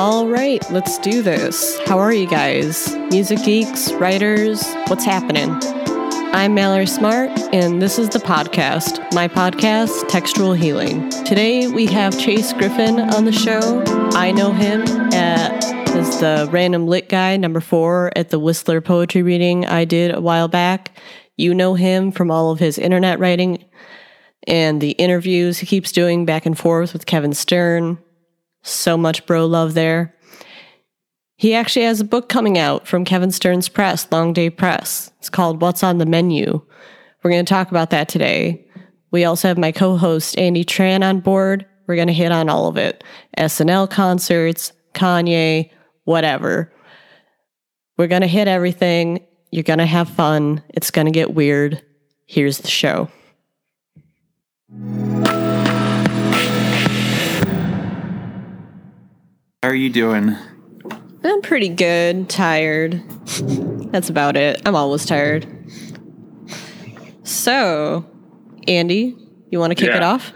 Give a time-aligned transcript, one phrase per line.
[0.00, 1.78] All right, let's do this.
[1.84, 2.96] How are you guys?
[3.10, 5.50] Music geeks, writers, what's happening?
[6.32, 11.10] I'm Mallory Smart, and this is the podcast, my podcast, Textual Healing.
[11.26, 13.84] Today we have Chase Griffin on the show.
[14.14, 14.80] I know him
[15.12, 15.64] at,
[15.94, 20.20] as the random lit guy, number four, at the Whistler poetry reading I did a
[20.22, 20.96] while back.
[21.36, 23.66] You know him from all of his internet writing
[24.46, 27.98] and the interviews he keeps doing back and forth with Kevin Sterne.
[28.62, 30.14] So much bro love there.
[31.36, 35.10] He actually has a book coming out from Kevin Sterne's press, Long Day Press.
[35.18, 36.60] It's called What's on the Menu.
[37.22, 38.66] We're going to talk about that today.
[39.10, 41.64] We also have my co host, Andy Tran, on board.
[41.86, 43.02] We're going to hit on all of it
[43.38, 45.70] SNL concerts, Kanye,
[46.04, 46.72] whatever.
[47.96, 49.26] We're going to hit everything.
[49.50, 50.62] You're going to have fun.
[50.68, 51.82] It's going to get weird.
[52.26, 53.08] Here's the show.
[59.62, 60.34] How are you doing?
[61.22, 62.30] I'm pretty good.
[62.30, 63.02] Tired.
[63.92, 64.62] That's about it.
[64.64, 65.46] I'm always tired.
[67.24, 68.06] So,
[68.66, 69.18] Andy,
[69.50, 70.32] you want to kick it off?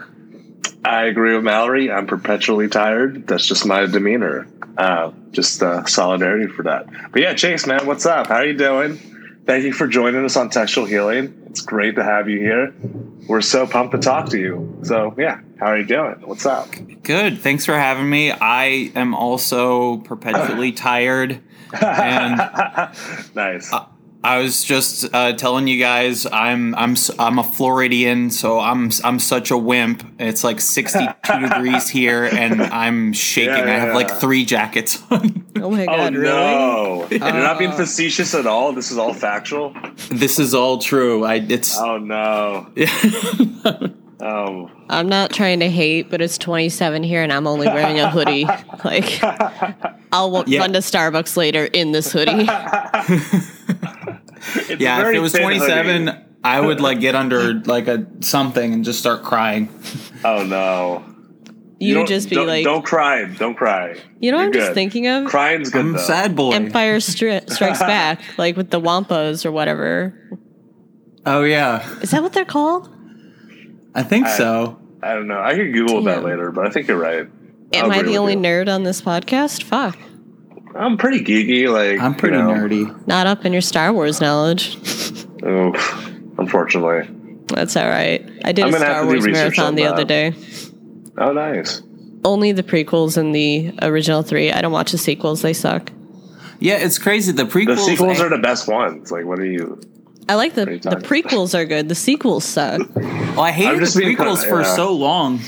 [0.85, 1.91] I agree with Mallory.
[1.91, 3.25] I'm perpetually tired.
[3.25, 4.47] That's just my demeanor.
[4.77, 6.85] Uh, just uh, solidarity for that.
[7.11, 8.27] But yeah, Chase, man, what's up?
[8.27, 8.99] How are you doing?
[9.45, 11.43] Thank you for joining us on Textual Healing.
[11.47, 12.73] It's great to have you here.
[13.27, 14.79] We're so pumped to talk to you.
[14.83, 16.15] So yeah, how are you doing?
[16.23, 16.67] What's up?
[17.03, 17.39] Good.
[17.39, 18.31] Thanks for having me.
[18.31, 21.41] I am also perpetually tired.
[21.79, 22.37] And
[23.35, 23.71] nice.
[23.71, 23.85] I
[24.39, 29.19] was just uh, telling you guys I'm I'm s- I'm a Floridian, so I'm I'm
[29.19, 30.03] such a wimp.
[30.19, 31.13] It's like 62
[31.47, 33.53] degrees here, and I'm shaking.
[33.53, 35.43] Yeah, I have like three jackets on.
[35.57, 36.27] Oh my oh god, really?
[36.35, 37.07] no!
[37.11, 38.73] You're not being facetious at all.
[38.73, 39.73] This is all factual.
[40.11, 41.23] this is all true.
[41.23, 42.67] I it's Oh no!
[44.19, 48.09] Oh, I'm not trying to hate, but it's 27 here and I'm only wearing a
[48.09, 48.45] hoodie.
[48.83, 49.19] like,
[50.11, 50.59] I'll w- Yeah.
[50.61, 52.47] run to Starbucks later in this hoodie.
[54.69, 55.07] It's yeah.
[55.07, 56.19] If it was 27, hoodie.
[56.43, 59.69] I would like get under like a something and just start crying.
[60.23, 61.03] Oh no!
[61.79, 63.95] You don't- would just be don't, like, don't cry, don't cry.
[64.19, 65.25] you know what You're I'm just thinking of?
[65.27, 65.99] Crying's good I'm though.
[65.99, 66.53] sad boy.
[66.53, 70.17] Empire Stri- Strikes Back, like with the Wampas or whatever.
[71.27, 72.89] Oh yeah, Is that what they're called?
[73.93, 74.79] I think I- so.
[75.03, 75.39] I don't know.
[75.39, 77.27] I could Google that later, but I think you're right.
[77.73, 78.39] Am I'll I the only you.
[78.39, 79.61] nerd on this podcast?
[79.61, 79.97] Fuck.
[80.75, 81.71] I'm pretty geeky.
[81.71, 83.07] Like I'm pretty you know, nerdy.
[83.07, 84.75] Not up in your Star Wars knowledge.
[85.45, 87.07] Oof, unfortunately.
[87.47, 88.27] That's all right.
[88.43, 89.93] I did I'm a Star have to do Wars marathon the that.
[89.93, 90.33] other day.
[91.17, 91.81] Oh, nice.
[92.25, 94.51] Only the prequels and the original three.
[94.51, 95.41] I don't watch the sequels.
[95.43, 95.91] They suck.
[96.59, 97.31] Yeah, it's crazy.
[97.31, 97.75] The prequels.
[97.75, 99.11] The sequels are the best ones.
[99.11, 99.79] Like, what are you?
[100.27, 101.87] I like the What are you the prequels are good.
[101.87, 102.81] The sequels suck.
[102.95, 104.75] Well, I hated the prequels kinda- for yeah.
[104.75, 105.39] so long.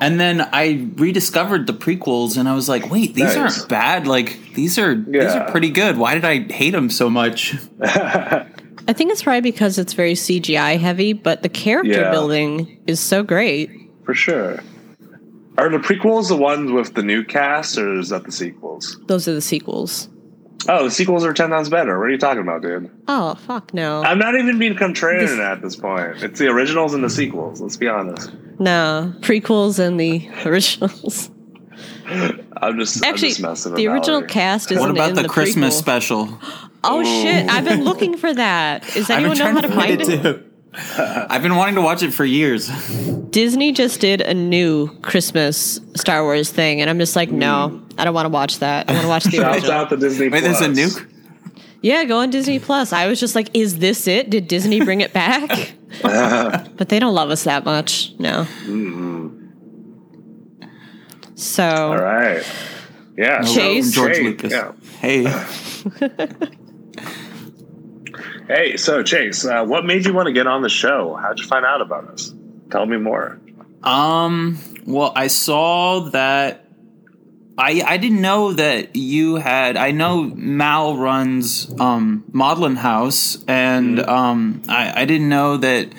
[0.00, 3.58] And then I rediscovered the prequels and I was like, wait, these Nice.
[3.58, 4.06] aren't bad.
[4.06, 5.96] Like these are these are pretty good.
[5.98, 7.56] Why did I hate them so much?
[7.82, 12.10] I think it's probably because it's very CGI heavy, but the character Yeah.
[12.10, 13.70] building is so great.
[14.04, 14.60] For sure.
[15.58, 18.96] Are the prequels the ones with the new cast, or is that the sequels?
[19.08, 20.08] Those are the sequels.
[20.68, 21.98] Oh, the sequels are ten times better.
[21.98, 22.88] What are you talking about, dude?
[23.08, 24.02] Oh fuck no.
[24.04, 26.22] I'm not even being contrarian This- at this point.
[26.22, 27.60] It's the originals and the sequels.
[27.60, 28.30] Let's be honest.
[28.58, 29.14] No.
[29.20, 31.30] Prequels and the originals.
[32.06, 34.28] I'm just I'm Actually, just messing the original Mallory.
[34.28, 35.78] cast isn't what about in the, the Christmas prequel.
[35.78, 36.38] special?
[36.84, 37.48] Oh shit!
[37.48, 38.82] I've been looking for that.
[38.94, 40.22] Does anyone know how to find it?
[40.22, 40.44] too.
[40.96, 42.68] I've been wanting to watch it for years.
[43.30, 47.94] Disney just did a new Christmas Star Wars thing, and I'm just like, no, mm.
[47.98, 48.88] I don't want to watch that.
[48.88, 49.72] I want to watch the Shouts original.
[49.72, 50.28] out to Disney.
[50.28, 51.00] Wait, there's a Plus.
[51.78, 51.82] Nuke.
[51.82, 52.92] Yeah, go on Disney Plus.
[52.92, 54.30] I was just like, is this it?
[54.30, 55.72] Did Disney bring it back?
[56.02, 58.12] but they don't love us that much.
[58.18, 58.46] No.
[61.34, 62.42] So All right.
[63.16, 63.42] Yeah.
[63.42, 63.92] so- Chase.
[63.92, 64.52] George Hey, Lucas.
[64.52, 64.72] yeah.
[65.00, 65.24] Hey,
[68.48, 71.14] Hey, so Chase, uh, what made you want to get on the show?
[71.16, 72.32] How'd you find out about us?
[72.70, 73.38] Tell me more.
[73.82, 76.64] um, well, I saw that.
[77.58, 79.76] I I didn't know that you had.
[79.76, 85.92] I know Mal runs um Maudlin House, and um I I didn't know that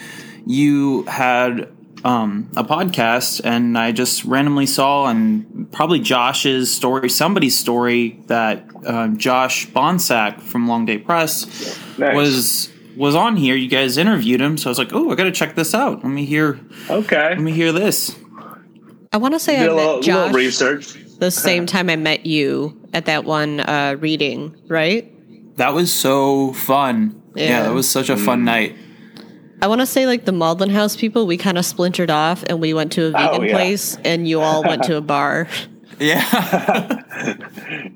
[0.46, 1.68] you had
[2.06, 8.66] um a podcast, and I just randomly saw on probably Josh's story, somebody's story that
[8.86, 12.16] um, Josh Bonsack from Long Day Press Nice.
[12.16, 13.56] was was on here.
[13.56, 16.04] You guys interviewed him, so I was like, oh, I got to check this out.
[16.04, 16.58] Let me hear.
[16.90, 17.30] okay.
[17.32, 18.18] Let me hear this.
[19.12, 20.98] I want to say I Did a met little, little Josh research.
[21.19, 25.12] The same time I met you at that one uh, reading, right?
[25.57, 27.21] That was so fun.
[27.36, 27.63] Yeah, Yeah.
[27.63, 28.75] that was such a fun night.
[29.62, 32.62] I want to say like the Maudlin House people, we kind of splintered off and
[32.62, 33.54] we went to a vegan Oh, yeah.
[33.54, 35.48] place and you all went to a bar.
[36.00, 37.04] Yeah.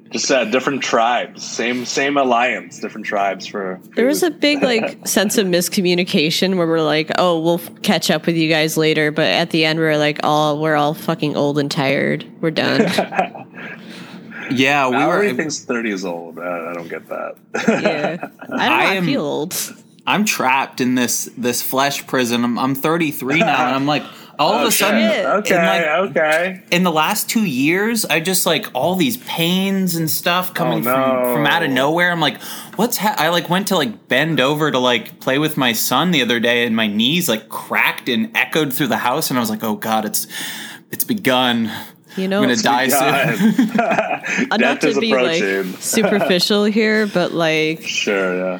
[0.11, 3.79] Just uh, different tribes, same same alliance, different tribes for.
[3.95, 8.25] There was a big like sense of miscommunication where we're like, "Oh, we'll catch up
[8.25, 11.35] with you guys later," but at the end we are like, "Oh, we're all fucking
[11.38, 12.25] old and tired.
[12.41, 12.81] We're done."
[14.51, 15.38] yeah, we Mallory were.
[15.38, 16.38] thinks thirty is old.
[16.38, 17.35] Uh, I don't get that.
[17.55, 18.55] yeah, I don't know.
[18.57, 19.55] I I, am- feel old.
[20.05, 22.44] I'm trapped in this this flesh prison.
[22.44, 24.03] I'm, I'm 33 now, and I'm like,
[24.39, 25.25] all of a sudden, shit.
[25.25, 26.63] okay, in like okay.
[26.71, 30.91] in the last two years, I just like all these pains and stuff coming Oh,
[30.91, 31.24] no.
[31.24, 32.12] from from out of nowhere.
[32.12, 32.41] I'm like,
[32.75, 33.15] what's ha-?
[33.18, 36.39] I like went to like bend over to like play with my son the other
[36.39, 39.63] day, and my knees like cracked and echoed through the house, and I was like,
[39.63, 40.27] oh god, it's
[40.91, 41.71] it's begun.
[42.15, 43.36] You know, I'm gonna die God.
[43.38, 43.68] soon.
[44.62, 45.41] not to be like
[45.79, 48.59] superficial here, but like Sure, yeah.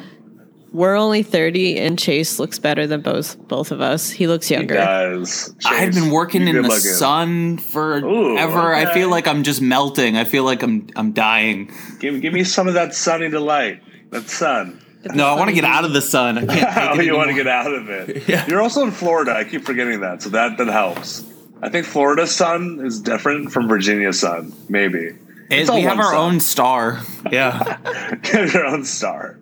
[0.74, 4.10] We're only thirty, and Chase looks better than both both of us.
[4.10, 4.74] He looks He younger.
[4.74, 5.54] does.
[5.64, 6.80] I've been working in the looking.
[6.80, 8.06] sun forever.
[8.06, 8.92] Ooh, I okay.
[8.92, 10.16] feel like I'm just melting.
[10.18, 11.70] I feel like I'm I'm dying.
[12.00, 13.82] Give, give me some of that sunny delight.
[14.10, 14.80] That sun.
[15.14, 16.38] No, I want to get out of the sun.
[16.38, 18.24] I can't take Oh, it you want to get out of it.
[18.28, 18.46] Yeah.
[18.46, 19.32] You're also in Florida.
[19.32, 21.24] I keep forgetting that, so that that helps.
[21.62, 24.52] I think Florida sun is different from Virginia sun.
[24.68, 25.12] Maybe
[25.50, 26.16] Is all we have our sun.
[26.34, 27.00] own star.
[27.30, 27.78] Yeah.
[28.22, 29.38] Get your own star.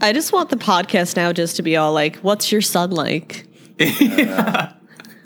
[0.00, 3.46] I just want the podcast now just to be all like, "What's your son like?"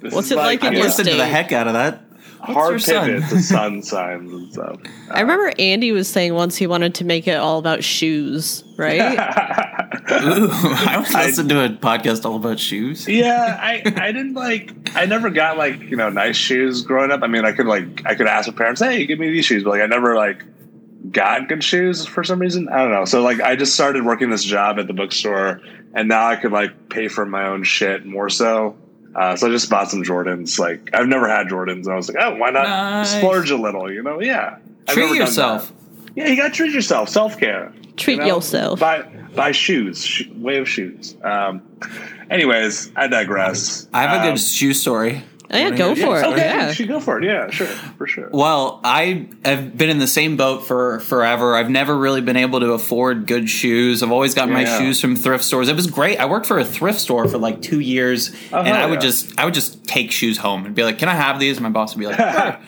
[0.04, 1.30] This What's it like in I your listened to the state?
[1.32, 2.02] heck out of that.
[2.40, 3.06] hard your son?
[3.06, 4.76] pivot to sun signs and stuff.
[5.10, 9.00] I remember Andy was saying once he wanted to make it all about shoes, right?
[10.12, 13.08] Ooh, I would listen to a podcast all about shoes.
[13.08, 17.22] Yeah, I, I didn't like I never got like you know nice shoes growing up.
[17.22, 19.64] I mean, I could like I could ask my parents, hey, give me these shoes,
[19.64, 20.44] but like I never like
[21.10, 22.68] got good shoes for some reason.
[22.68, 23.04] I don't know.
[23.04, 25.60] So like I just started working this job at the bookstore,
[25.94, 28.76] and now I could like pay for my own shit more so.
[29.14, 30.58] Uh, so I just bought some Jordans.
[30.58, 33.12] Like I've never had Jordans, and I was like, oh, why not Nice.
[33.16, 33.92] splurge a little?
[33.92, 34.20] You know?
[34.20, 34.58] Yeah.
[34.88, 35.72] Treat yourself.
[36.16, 37.08] Yeah, you got to treat yourself.
[37.08, 37.72] Self care.
[37.96, 38.80] Treat You know, yourself.
[38.80, 39.02] Buy
[39.34, 40.04] buy shoes.
[40.04, 41.16] Sh- way of shoes.
[41.22, 41.62] Um,
[42.30, 43.88] anyways, I digress.
[43.92, 45.22] I have a Um, good shoe story.
[45.50, 46.24] Oh, yeah, go for it.
[46.24, 46.68] Okay, Yeah.
[46.68, 47.24] you should go for it.
[47.24, 48.28] Yeah, sure, for sure.
[48.32, 51.54] Well, I have been in the same boat for forever.
[51.54, 54.02] I've never really been able to afford good shoes.
[54.02, 54.78] I've always got my Yeah.
[54.78, 55.68] shoes from thrift stores.
[55.68, 56.18] It was great.
[56.18, 58.94] I worked for a thrift store for like two years, Oh, and hell I would
[59.02, 59.08] yeah.
[59.08, 61.64] just I would just take shoes home and be like, "Can I have these?" And
[61.64, 62.58] my boss would be like, "Sure."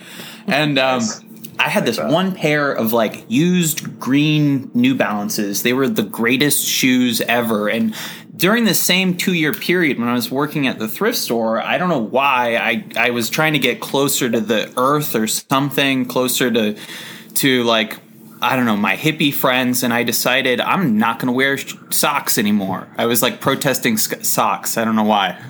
[0.46, 1.20] and um, Nice.
[1.58, 2.10] I had this that.
[2.10, 5.62] one pair of like used green New Balances.
[5.62, 7.68] They were the greatest shoes ever.
[7.68, 7.94] And
[8.36, 11.78] during the same two year period when I was working at the thrift store, I
[11.78, 16.04] don't know why I, I was trying to get closer to the earth or something,
[16.06, 16.76] closer to
[17.36, 17.98] to like
[18.42, 21.74] I don't know, my hippie friends, and I decided I'm not going to wear sh-
[21.88, 22.86] socks anymore.
[22.98, 24.76] I was like protesting sc- socks.
[24.76, 25.40] I don't know why.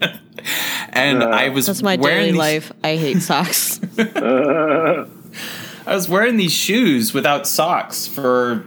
[0.88, 2.72] and Uh, I was That's my wearing daily these- life.
[2.82, 3.78] I hate socks.
[3.98, 8.64] I was wearing these shoes without socks for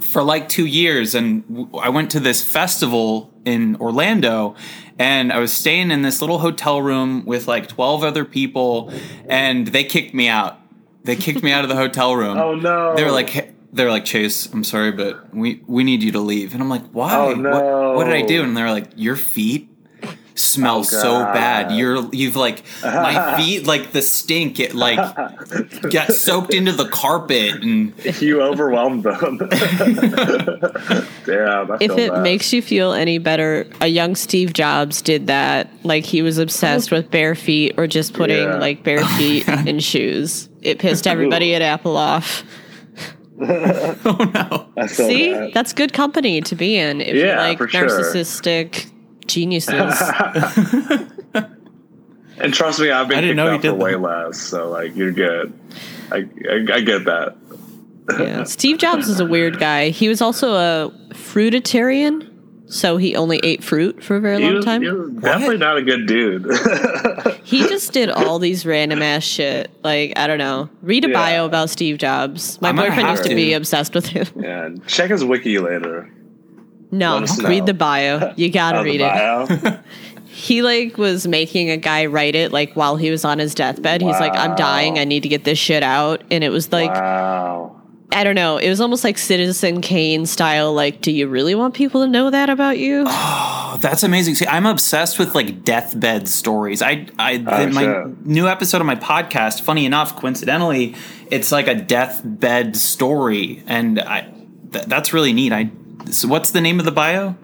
[0.00, 4.54] for like two years, and I went to this festival in Orlando,
[4.98, 8.92] and I was staying in this little hotel room with like twelve other people,
[9.28, 10.58] and they kicked me out.
[11.04, 12.36] They kicked me out of the hotel room.
[12.46, 12.94] Oh no!
[12.96, 16.52] They were like, they're like, Chase, I'm sorry, but we we need you to leave.
[16.54, 17.14] And I'm like, why?
[17.14, 17.50] Oh, no.
[17.50, 18.42] what, what did I do?
[18.42, 19.68] And they're like, your feet
[20.36, 21.72] smell Oh, so bad.
[21.72, 24.60] You're you've like my feet like the stink.
[24.60, 24.96] It like
[25.90, 29.38] got soaked into the carpet and you overwhelmed them.
[31.24, 31.72] Damn.
[31.72, 32.22] I if it bad.
[32.22, 35.68] makes you feel any better, a young Steve Jobs did that.
[35.84, 38.56] Like he was obsessed with bare feet or just putting Yeah.
[38.58, 40.48] like bare oh, feet in shoes.
[40.62, 42.44] It pissed everybody at Apple off.
[43.40, 44.66] oh no.
[44.76, 45.52] I feel See, bad.
[45.54, 48.22] that's good company to be in if you Yeah, like for sure.
[49.26, 51.34] Narcissistic geniuses.
[52.38, 54.38] and trust me, I've been I didn't know he out for did way less.
[54.40, 55.52] So like, you're good.
[56.10, 56.18] I,
[56.48, 57.36] I, I get that.
[58.18, 58.44] yeah.
[58.44, 59.90] Steve Jobs is a weird guy.
[59.90, 62.30] He was also a fruitarian,
[62.70, 64.82] so he only ate fruit for a very He long was, time.
[64.82, 66.46] he was definitely not a good dude.
[67.44, 69.70] He just did all these random ass shit.
[69.84, 70.68] Like, I don't know.
[70.82, 71.14] Read a Yeah.
[71.14, 72.60] bio about Steve Jobs.
[72.60, 73.34] My I'm boyfriend used to to.
[73.36, 74.26] be obsessed with him.
[74.36, 76.10] yeah, check his wiki later.
[76.90, 78.32] No, Let read the bio.
[78.36, 79.80] You gotta Oh, read it.
[80.28, 84.02] He like was making a guy write it like while he was on his deathbed.
[84.02, 84.98] He's like, I'm dying.
[84.98, 86.22] I need to get this shit out.
[86.30, 87.80] And it was like, wow.
[88.12, 88.58] I don't know.
[88.58, 90.74] It was almost like Citizen Kane style.
[90.74, 93.04] Like, do you really want people to know that about you?
[93.06, 94.34] Oh, that's amazing.
[94.34, 96.82] See, I'm obsessed with like deathbed stories.
[96.82, 98.26] I, I, Oh, my shit.
[98.26, 99.62] new episode of my podcast.
[99.62, 100.94] Funny enough, coincidentally,
[101.30, 104.30] it's like a deathbed story, and I,
[104.70, 105.52] th- that's really neat.
[105.54, 105.70] I,
[106.10, 107.36] so what's the name of the bio?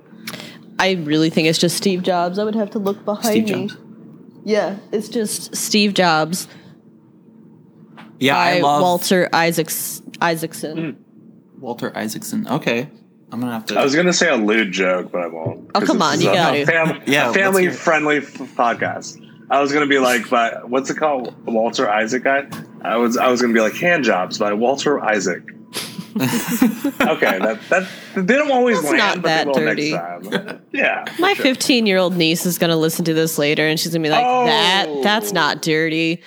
[0.79, 2.39] I really think it's just Steve Jobs.
[2.39, 3.67] I would have to look behind Steve me.
[3.69, 3.77] Jobs.
[4.45, 6.49] Yeah, it's just Steve Jobs.
[8.19, 10.77] Yeah, by I love Walter Isaacs Isaacson.
[10.77, 10.97] Mm.
[11.61, 12.47] Walter Isaacson.
[12.49, 12.89] Okay,
[13.31, 13.79] I'm gonna have to.
[13.79, 15.71] I was gonna say a lewd joke, but I won't.
[15.75, 16.67] Oh, 'cause come on, you a gotta.
[16.67, 19.19] Fam- Yeah, family friendly f- podcast.
[19.51, 22.47] I was gonna be like, by what's it called, Walter Isaac guy.
[22.83, 25.43] I was I was gonna be like hand jobs by Walter Isaac.
[26.17, 29.93] Okay, that that they don't always That's land, not that dirty.
[29.93, 30.63] next time.
[30.73, 31.45] Yeah, My sure.
[31.45, 34.09] 15 year old niece is going to listen to this later and she's going to
[34.09, 34.47] be like, Oh.
[34.47, 36.23] that, that's not dirty.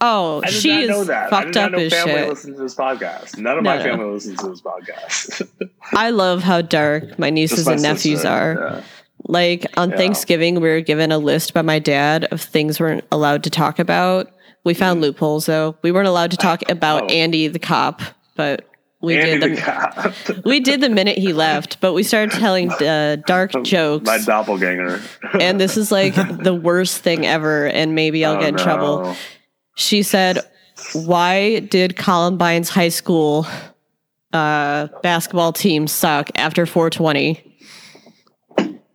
[0.00, 2.28] Oh, she is fucked up as family shit.
[2.28, 3.36] listens to this podcast.
[3.38, 3.82] None of No, my no.
[3.82, 5.48] family listens to this podcast.
[5.92, 8.54] I love how dark my nieces my and nephews sister, are.
[8.76, 8.82] yeah.
[9.26, 9.96] Like on Yeah.
[9.96, 13.50] Thanksgiving, we were given a list by my dad of things we're not allowed to
[13.50, 14.30] talk about.
[14.64, 15.76] We found loopholes though.
[15.82, 17.10] We weren't allowed to talk about Mm-hmm.
[17.12, 17.14] Oh.
[17.14, 18.00] Andy the cop,
[18.36, 18.68] but
[19.00, 20.44] we Andy did the the, cop.
[20.44, 21.80] we did the minute he left.
[21.80, 25.00] But we started telling uh, dark jokes, My doppelganger.
[25.40, 27.66] and this is like the worst thing ever.
[27.66, 29.16] And maybe I'll Oh, get in trouble.
[29.76, 30.40] She said,
[30.92, 33.46] "Why did Columbine's high school
[34.32, 37.44] uh, basketball team suck after 420?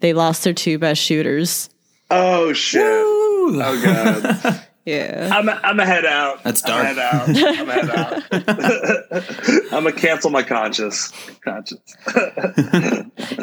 [0.01, 1.69] They lost their two best shooters.
[2.12, 2.81] Oh shit.
[2.83, 3.62] Woo!
[3.62, 4.62] Oh god.
[4.85, 6.43] Yeah, I'm a, I'm a head out.
[6.43, 6.87] That's I'm a dark.
[6.87, 7.29] head out.
[7.59, 9.73] I'm a head out.
[9.73, 11.11] I'm a cancel my conscience.
[11.43, 11.95] Conscience.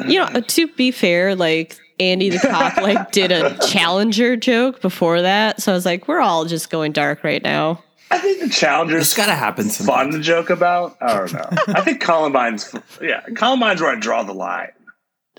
[0.07, 0.41] you know.
[0.41, 5.71] To be fair, like." Andy the cop like did a challenger joke before that, so
[5.71, 9.13] I was like, "We're all just going dark right now." I think the It's challenger's
[9.13, 9.69] gotta happen.
[9.69, 10.97] fun to joke about.
[11.03, 11.47] I don't know.
[11.69, 14.71] I think Columbine's yeah, Columbine's where I draw the line.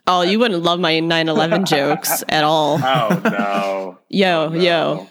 [0.06, 2.80] Oh, you wouldn't love my 9/11 jokes at all.
[2.84, 3.98] Oh no.
[4.10, 4.60] Yo, oh, No.
[4.62, 5.10] yo,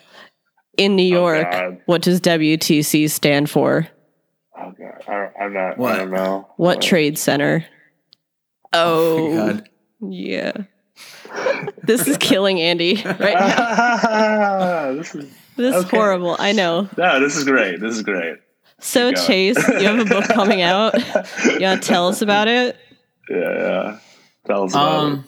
[0.80, 3.86] in New York, Oh, what does WTC stand for?
[4.58, 5.04] Oh god.
[5.08, 5.94] I, I'm not What?
[5.94, 6.48] I don't know.
[6.56, 7.64] What trade center?
[8.72, 9.68] Oh, God.
[10.00, 10.52] yeah.
[11.82, 14.92] This is killing Andy right now.
[14.94, 16.36] this is This is horrible.
[16.38, 16.88] I know.
[16.96, 17.80] no, this is great.
[17.80, 18.36] This is great.
[18.80, 20.94] So, Chase, you have a book coming out.
[21.58, 22.76] Yeah, tell us about it?
[23.28, 23.98] Yeah, yeah.
[24.46, 25.12] Tell us about it.
[25.12, 25.24] Um.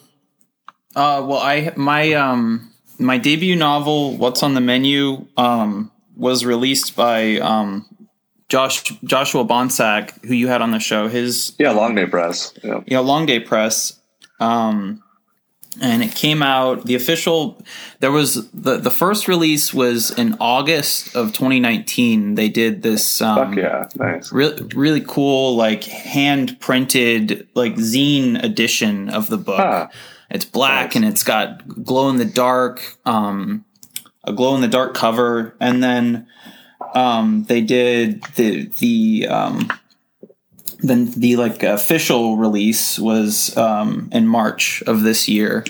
[0.96, 1.26] Uh.
[1.26, 2.71] Well, I my um
[3.02, 7.86] my debut novel, What's on the Menu, um, was released by um
[8.48, 11.08] Josh Joshua Bonsack, who you had on the show.
[11.08, 11.54] His.
[11.58, 12.52] Yeah, Long Day Press.
[12.62, 12.80] Yeah.
[12.86, 13.98] know, Long Day Press.
[14.40, 15.02] Um,
[15.80, 16.84] and it came out.
[16.84, 17.64] The official
[18.00, 22.34] there was the the first release was in August of 2019.
[22.34, 23.22] They did this.
[23.22, 23.88] Um, Fuck yeah.
[23.96, 24.30] Nice.
[24.32, 29.60] Really, really cool, like hand printed, like zine edition of the book.
[29.60, 29.88] Huh.
[30.32, 30.96] It's black Nice.
[30.96, 33.64] and it's got glow in the dark, um,
[34.24, 36.26] a glow in the dark cover, and then
[36.94, 39.72] um, they did the the um,
[40.80, 45.64] then the like official release was um, in March of this year.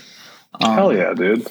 [0.60, 1.46] Um, Hell yeah, dude.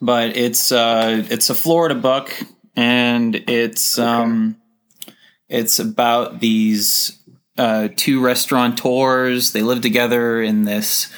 [0.00, 2.32] but it's uh it's a Florida book
[2.76, 4.56] and it's um
[5.48, 7.18] it's about these
[7.58, 11.12] uh two restaurateurs they live together in this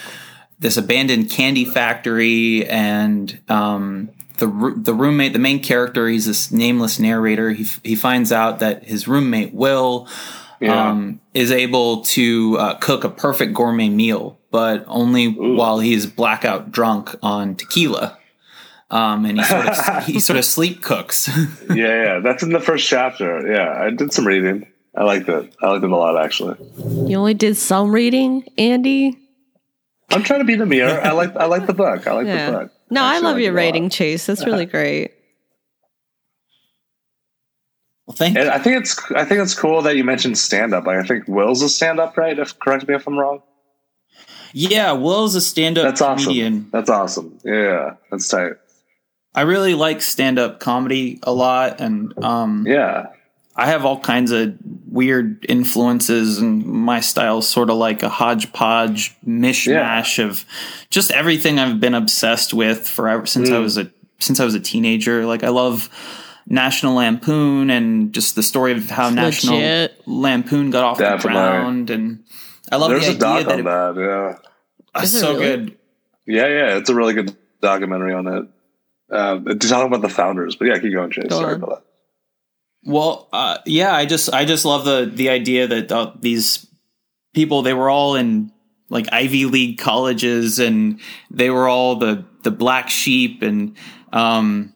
[0.59, 4.09] this abandoned candy factory and um
[4.39, 4.47] the
[4.77, 8.85] the roommate the main character he's this nameless narrator he f- he finds out that
[8.85, 10.09] his roommate Will
[10.61, 10.89] Yeah.
[10.91, 16.73] um, is able to uh, cook a perfect gourmet meal, but only while he's blackout
[16.73, 18.17] drunk on tequila.
[18.91, 21.29] Um, and he sort of he sort of sleep cooks.
[21.75, 22.19] yeah, yeah.
[22.21, 23.47] That's in the first chapter.
[23.53, 24.67] Yeah, I did some reading.
[24.95, 25.55] I liked it.
[25.61, 26.57] I liked it a lot, actually.
[27.07, 29.19] You only did some reading, Andy?
[30.11, 31.01] I'm trying to be the mirror.
[31.03, 31.35] I like.
[31.37, 32.07] I like the book.
[32.07, 32.73] I like the book.
[32.91, 33.57] No, I Actually love like your it a lot.
[33.67, 34.27] writing, Chase.
[34.27, 35.13] That's really great.
[38.07, 38.99] well, thank And I think it's.
[39.13, 40.87] I think it's cool that you mentioned stand up.
[40.87, 42.39] Like, I think Will's a stand up, right?
[42.39, 43.43] If correct me if I'm wrong.
[44.53, 44.93] yeah.
[44.93, 46.25] Will's a stand up That's awesome.
[46.25, 46.69] comedian.
[46.73, 47.39] That's awesome.
[47.45, 48.53] Yeah, that's tight.
[49.35, 53.07] I really like stand up comedy a lot, and um, Yeah.
[53.59, 54.55] I have all kinds of
[54.87, 60.45] weird influences, and my style is sort of like a hodgepodge mishmash of
[60.91, 63.63] just everything I've been obsessed with forever since I Mm.
[63.63, 65.27] was a since I was a teenager.
[65.27, 65.89] Like I love
[66.49, 70.01] National Lampoon and just the story of how National Legit.
[70.07, 71.29] Lampoon got off Definitely.
[71.33, 72.25] the ground, and
[72.73, 74.39] I love There's the a doc idea that on it, that.
[74.97, 75.03] Yeah.
[75.03, 75.45] it's so really?
[75.45, 75.77] good.
[76.27, 76.77] Yeah, yeah.
[76.77, 78.45] It's a really good documentary on it.
[79.11, 81.27] Uh, to talk about the founders, but yeah, keep going, Chase.
[81.29, 81.63] Go Sorry on.
[81.63, 81.86] about that.
[82.87, 86.67] Well, uh, yeah, I just I just love the the idea that uh, these
[87.35, 88.53] people they were all in
[88.89, 91.01] like Ivy League colleges and
[91.31, 93.77] they were all the the black sheep and
[94.13, 94.73] um,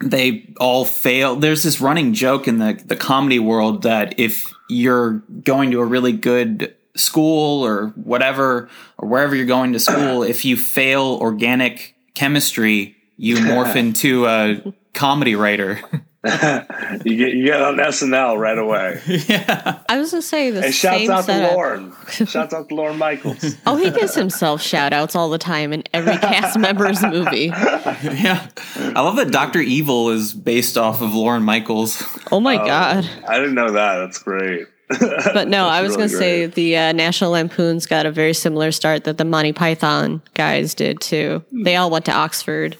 [0.00, 1.34] they all fail.
[1.34, 5.84] There's this running joke in the the comedy world that if you're going to a
[5.84, 8.68] really good school or whatever
[8.98, 14.62] or wherever you're going to school, if you fail organic chemistry, you morph into a
[14.94, 15.80] comedy writer.
[17.04, 19.00] you get you get on SNL right away.
[19.06, 19.80] yeah.
[19.88, 21.50] I was gonna say the Hey, shouts same out setup.
[21.50, 21.92] to Lorne.
[22.10, 23.56] Shouts out to Lorne Michaels.
[23.66, 27.46] Oh, he gives himself shout outs all the time in every cast member's movie.
[27.46, 28.46] Yeah.
[28.76, 29.58] I love that Dr.
[29.60, 32.02] Evil is based off of Lorne Michaels.
[32.30, 33.08] Oh my god.
[33.26, 33.98] I didn't know that.
[33.98, 34.68] That's great.
[35.00, 38.70] But no, I was really gonna say the uh, National Lampoon's got a very similar
[38.70, 41.42] start that the Monty Python guys did too.
[41.50, 42.76] They all went to Oxford.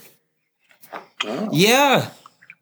[1.50, 2.10] Yeah.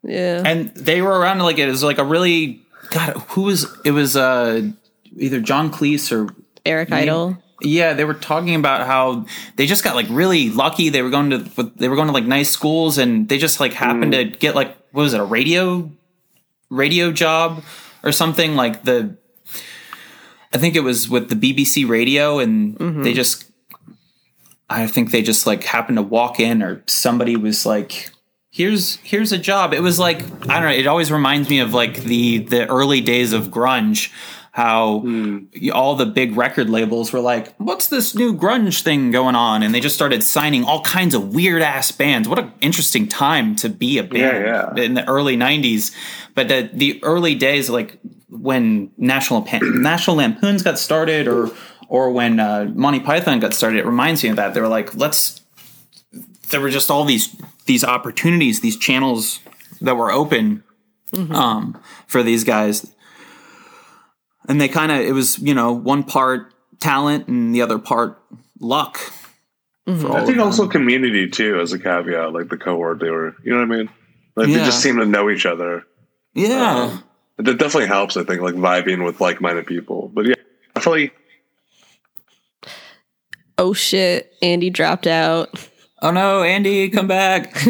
[0.03, 0.41] Yeah.
[0.45, 4.15] And they were around like it was like a really God, who was it was
[4.15, 4.69] uh
[5.17, 6.33] either John Cleese or
[6.65, 7.37] Eric Idle.
[7.63, 10.89] Yeah, they were talking about how they just got like really lucky.
[10.89, 13.73] They were going to they were going to like nice schools, and they just like
[13.73, 15.91] happened to get like what was it a radio
[16.69, 17.63] radio job
[18.03, 19.15] or something like the.
[20.53, 23.45] I think it was with the BBC radio, and they just.
[24.69, 28.09] I think they just like happened to walk in, or somebody was like,
[28.51, 30.69] "Here's here's a job." It was like I don't know.
[30.75, 34.11] It always reminds me of like the the early days of grunge
[34.53, 35.01] how
[35.73, 39.73] all the big record labels were like, "What's this new grunge thing going on?" And
[39.73, 42.27] they just started signing all kinds of weird ass bands.
[42.27, 44.83] What an interesting time to be a band Yeah, yeah.
[44.83, 45.95] in the early '90s.
[46.35, 47.97] But the, the early days, like
[48.29, 51.49] when National Pan- National Lampoons got started, or
[51.87, 54.53] or when uh, Monty Python got started, it reminds me of that.
[54.53, 55.39] They were like, "Let's."
[56.49, 57.33] There were just all these
[57.71, 59.39] these opportunities, these channels
[59.79, 60.63] that were open
[61.13, 61.33] mm-hmm.
[61.33, 62.91] um, for these guys
[64.47, 68.21] and they kind of it was you know one part talent and the other part
[68.59, 68.97] luck.
[68.97, 70.11] for mm-hmm.
[70.11, 73.35] all I think also community too, as a caveat, like the cohort they were.
[73.43, 73.89] You know what I mean?
[74.35, 75.83] Like they just seem to know each other.
[76.33, 76.91] yeah.
[76.91, 77.03] Um,
[77.37, 78.17] that definitely helps.
[78.17, 80.11] I think like vibing with like-minded people.
[80.13, 80.35] But yeah,
[80.75, 81.11] definitely.
[83.57, 85.69] Oh shit, Andy dropped out.
[86.01, 87.55] Oh no, Andy, come back!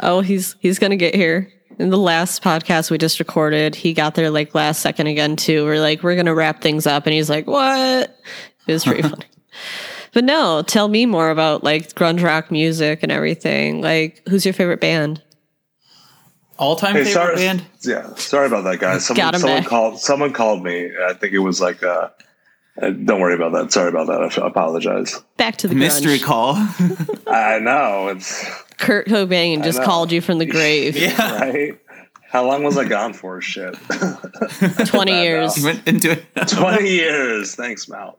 [0.00, 1.50] Oh, he's he's gonna get here.
[1.78, 5.64] In the last podcast we just recorded, he got there like last second again too.
[5.64, 8.14] We're like, we're gonna wrap things up, and he's like, "What?"
[8.66, 9.24] It was pretty funny.
[10.12, 13.80] But no, tell me more about like grunge rock music and everything.
[13.80, 15.22] Like, who's your favorite band?
[16.58, 17.36] All time Hey, favorite sorry.
[17.36, 17.64] band.
[17.80, 19.06] Yeah, sorry about that, guys.
[19.06, 19.66] Someone, Got him someone back.
[19.68, 19.98] called.
[19.98, 20.90] Someone called me.
[21.08, 21.82] I think it was like.
[21.82, 22.08] Uh,
[22.80, 23.72] uh, don't worry about that.
[23.72, 24.38] Sorry about that.
[24.42, 25.20] I apologize.
[25.36, 26.24] Back to the Mystery grunge.
[26.24, 26.54] call.
[27.26, 28.44] I know it's
[28.78, 30.96] Kurt Cobain just called you from the grave.
[30.96, 31.80] yeah, right.
[32.28, 33.40] How long was I gone for?
[33.40, 33.74] Shit,
[34.86, 35.54] Twenty years.
[35.54, 36.24] He went into it.
[36.48, 37.54] twenty years.
[37.54, 38.18] Thanks, Mal.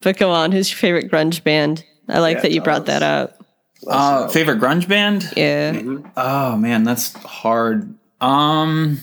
[0.00, 1.84] But go on, who's your favorite grunge band?
[2.08, 3.44] I like Yeah, that you tell brought that up.
[3.86, 5.32] Uh, favorite grunge band?
[5.36, 5.80] Yeah.
[6.16, 7.94] Oh man, that's hard.
[8.20, 9.00] Um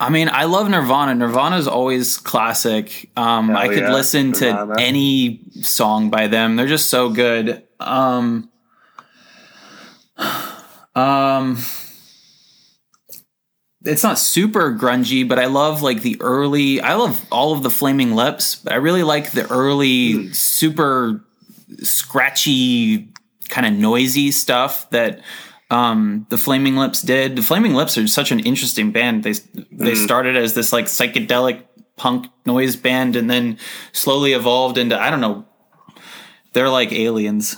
[0.00, 1.14] I mean, I love Nirvana.
[1.14, 3.10] Nirvana is always classic.
[3.16, 4.80] Um I could yeah, listen to Nirvana.
[4.80, 6.56] any song by them.
[6.56, 7.62] They're just so good.
[7.80, 8.50] Um
[10.94, 11.58] Um
[13.84, 17.70] it's not super grungy, but I love like the early I love all of the
[17.70, 21.24] Flaming Lips, but I really like the early super
[21.82, 23.08] scratchy
[23.48, 25.20] kind of noisy stuff that
[25.70, 27.36] um, the Flaming Lips did.
[27.36, 29.24] The Flaming Lips are such an interesting band.
[29.24, 29.34] They
[29.70, 31.62] they started as this like psychedelic
[31.96, 33.58] punk noise band and then
[33.92, 35.44] slowly evolved into I don't know.
[36.54, 37.56] They're like aliens.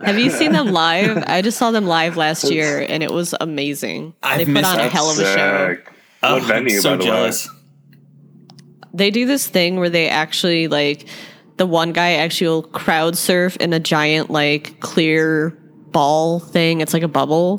[0.00, 1.24] Have you seen them live?
[1.26, 4.14] I just saw them live last year and it was amazing.
[4.22, 5.68] I've they put missed on a hell of a show.
[5.74, 5.92] Sick.
[6.20, 7.48] What Oh, venue, so by the jealous.
[8.92, 11.06] They do this thing where they actually like
[11.56, 15.56] the one guy actually will crowd surf in a giant like clear
[15.98, 16.80] ball thing.
[16.80, 17.58] It's like a bubble.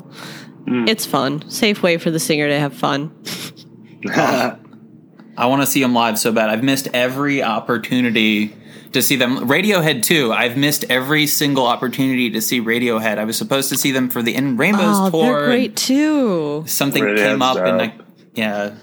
[0.66, 0.88] Hmm.
[0.88, 1.46] It's fun.
[1.50, 3.10] Safe way for the singer to have fun.
[4.16, 4.56] I
[5.46, 6.48] want to see them live so bad.
[6.48, 8.56] I've missed every opportunity
[8.92, 9.46] to see them.
[9.46, 10.32] Radiohead too.
[10.32, 13.18] I've missed every single opportunity to see Radiohead.
[13.18, 15.22] I was supposed to see them for the In Rainbows Oh, tour.
[15.40, 16.64] they're great too.
[16.66, 17.90] Something Radiohead's came up and dope.
[17.90, 18.74] I, yeah.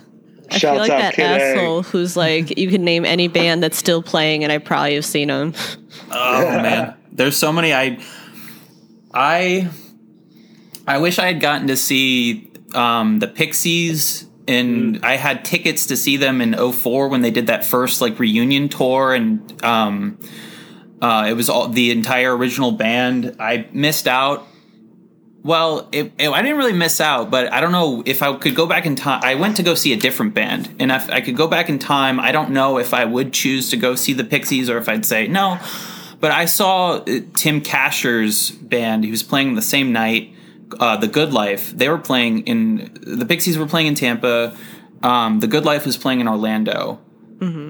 [0.51, 1.27] I feel like that Kid A.
[1.27, 5.03] asshole who's like, you can name any band that's still playing, and I probably have
[5.05, 5.53] seen them.
[6.11, 7.73] Oh man, there's so many.
[7.73, 7.99] I,
[9.13, 9.69] I,
[10.87, 15.97] I wish I had gotten to see um, the Pixies, and I had tickets to
[15.97, 20.19] see them in 04 when they did that first like reunion tour, and um,
[21.01, 23.35] uh, it was all the entire original band.
[23.39, 24.47] I missed out.
[25.43, 28.55] Well, it, it- I didn't really miss out, but I don't know if I could
[28.55, 29.21] go back in time.
[29.23, 31.79] I went to go see a different band, and if I could go back in
[31.79, 34.89] time, I don't know if I would choose to go see the Pixies or if
[34.89, 35.57] I'd say no.
[36.19, 39.03] But I saw uh, Tim Kasher's band.
[39.03, 40.33] He was playing the same night,
[40.79, 41.71] uh, The Good Life.
[41.71, 44.55] They were playing in the Pixies were playing in Tampa.
[45.03, 46.99] Um, the Good Life was playing in Orlando.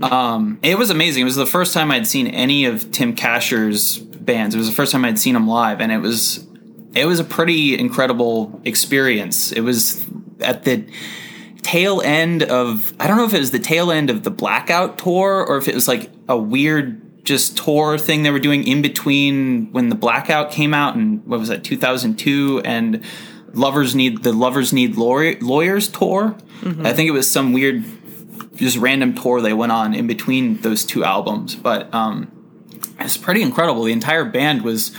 [0.03, 1.21] Um, it was amazing.
[1.21, 4.55] It was the first time I'd seen any of Tim Kasher's bands.
[4.55, 6.47] It was the first time I'd seen him live, and it was
[6.95, 9.51] it was a pretty incredible experience.
[9.51, 10.05] It was
[10.39, 10.85] at the
[11.63, 14.97] tail end of I don't know if it was the tail end of the blackout
[14.97, 18.81] tour or if it was like a weird just tour thing they were doing in
[18.81, 23.03] between when the blackout came out and what was that 2002 and
[23.53, 26.37] lovers need the lovers need lawyer, lawyers tour.
[26.61, 26.87] Mm-hmm.
[26.87, 27.83] i think it was some weird
[28.55, 31.55] just random tour they went on in between those two albums.
[31.55, 32.31] But um
[32.99, 33.83] it's pretty incredible.
[33.83, 34.95] The entire band was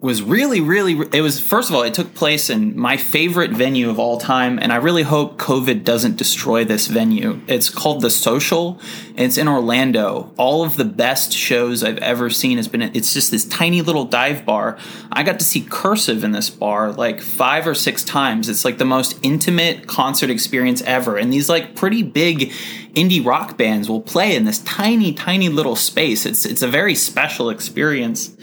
[0.00, 3.90] was really, really, it was, first of all, it took place in my favorite venue
[3.90, 4.56] of all time.
[4.56, 7.40] And I really hope COVID doesn't destroy this venue.
[7.48, 8.80] It's called The Social.
[9.16, 10.32] it's in Orlando.
[10.36, 14.04] All of the best shows I've ever seen has been, it's just this tiny little
[14.04, 14.78] dive bar.
[15.10, 18.48] I got to see Cursive in this bar like five or six times.
[18.48, 21.16] It's like the most intimate concert experience ever.
[21.16, 22.52] And these like pretty big
[22.94, 26.24] indie rock bands will play in this tiny, tiny little space.
[26.24, 28.36] It's, it's a very special experience.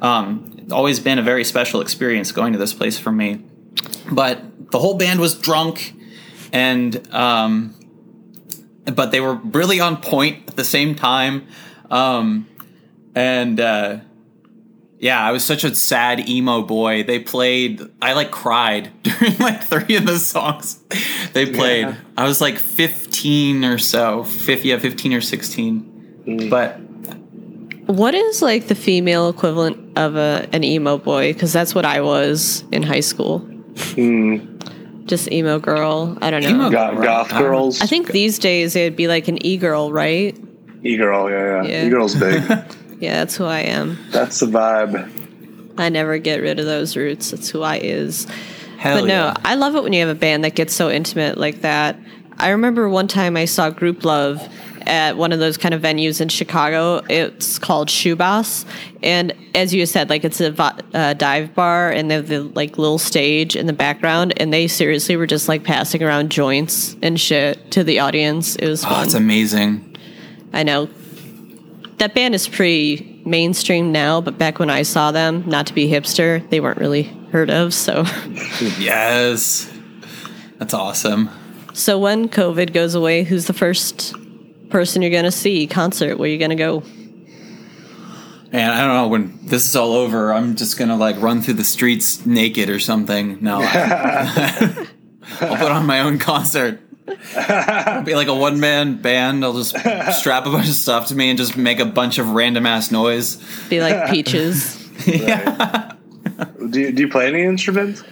[0.00, 3.44] Um, always been a very special experience going to this place for me.
[4.10, 5.94] But the whole band was drunk,
[6.52, 7.74] and um,
[8.84, 11.46] but they were really on point at the same time.
[11.90, 12.48] Um,
[13.14, 13.98] and uh,
[14.98, 17.02] yeah, I was such a sad emo boy.
[17.02, 17.80] They played.
[18.02, 20.78] I like cried during like three of the songs
[21.32, 21.86] they played.
[21.86, 21.96] Yeah.
[22.16, 26.22] I was like fifteen or so, 50, yeah, fifteen or sixteen.
[26.26, 26.50] Mm.
[26.50, 26.80] But
[27.90, 31.32] what is like the female equivalent of a an emo boy?
[31.32, 33.40] Because that's what I was in high school.
[33.74, 35.06] Mm.
[35.06, 36.16] Just emo girl.
[36.20, 36.50] I don't know.
[36.50, 37.80] Emo goth, goth girls.
[37.80, 40.38] I think these days it'd be like an e girl, right?
[40.82, 41.68] E girl, yeah, yeah.
[41.68, 41.86] yeah.
[41.86, 42.42] E girl's big.
[43.00, 43.98] yeah, that's who I am.
[44.10, 45.78] That's the vibe.
[45.78, 47.30] I never get rid of those roots.
[47.30, 48.26] That's who I is.
[48.78, 49.34] Hell but no, yeah.
[49.44, 51.98] I love it when you have a band that gets so intimate like that.
[52.38, 54.48] I remember one time I saw Grouplove
[54.90, 57.00] at one of those kind of venues in Chicago.
[57.08, 58.66] It's called Shoebox,
[59.02, 60.52] and as you said, like it's a
[60.92, 64.66] uh, dive bar, and they have the like little stage in the background, and they
[64.66, 68.56] seriously were just like passing around joints and shit to the audience.
[68.56, 69.00] It was fun.
[69.00, 69.96] Oh, it's amazing.
[70.52, 70.90] I know
[71.98, 75.88] that band is pretty mainstream now, but back when I saw them, not to be
[75.88, 77.72] hipster, they weren't really heard of.
[77.72, 78.04] So,
[78.78, 79.70] yes,
[80.58, 81.30] that's awesome.
[81.74, 84.14] So when COVID goes away, who's the first
[84.70, 86.82] person you're going to see, concert, where you're going to go?
[88.52, 91.54] And I don't know when this is all over, I'm just gonna like run through
[91.54, 93.38] the streets naked or something.
[93.40, 96.80] No, I'll put on my own concert.
[97.06, 99.44] It'll be like a one man band.
[99.44, 99.76] I'll just
[100.18, 102.90] strap a bunch of stuff to me and just make a bunch of random ass
[102.90, 103.36] noise.
[103.68, 104.88] Be like peaches.
[105.06, 105.92] yeah.
[106.70, 108.02] Do you, do you play any instruments?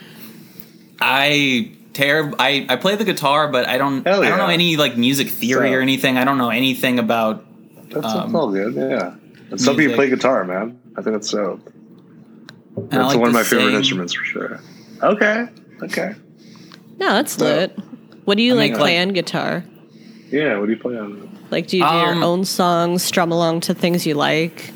[1.00, 2.37] I terrible.
[2.38, 4.06] I, I play the guitar, but I don't.
[4.06, 4.20] Yeah.
[4.20, 6.16] I don't know any like music theory so, or anything.
[6.16, 7.44] I don't know anything about.
[7.90, 8.74] That's, um, all good.
[8.74, 9.14] Yeah,
[9.50, 10.80] and some people play guitar, man.
[10.96, 11.61] I think that's so.
[12.76, 13.58] That's like one of my sing.
[13.58, 14.61] favorite instruments for sure.
[15.02, 15.48] Okay.
[15.82, 16.14] Okay.
[16.98, 17.78] No, that's so, lit.
[18.24, 19.64] What do you I like mean, play like, on guitar?
[20.30, 21.37] Yeah, what do you play on?
[21.50, 24.72] Like, do you do um, your own songs, strum along to things you like?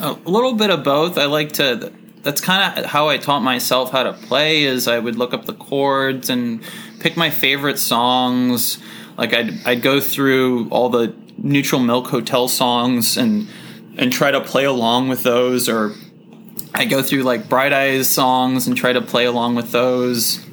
[0.00, 1.18] A little bit of both.
[1.18, 1.92] I like to
[2.24, 4.64] that's kind of how I taught myself how to play.
[4.64, 6.62] Is I would look up the chords and
[6.98, 8.78] pick my favorite songs.
[9.16, 13.48] Like I'd I'd go through all the Neutral Milk Hotel songs and
[13.96, 15.94] and try to play along with those, or
[16.74, 20.44] I go through like Bright Eyes songs and try to play along with those.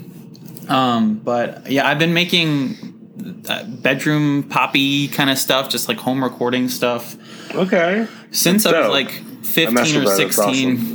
[0.67, 6.23] Um, but yeah, I've been making uh, bedroom poppy kind of stuff, just like home
[6.23, 7.15] recording stuff.
[7.55, 8.07] Okay.
[8.31, 9.11] Since I was like
[9.43, 10.90] 15 or 16.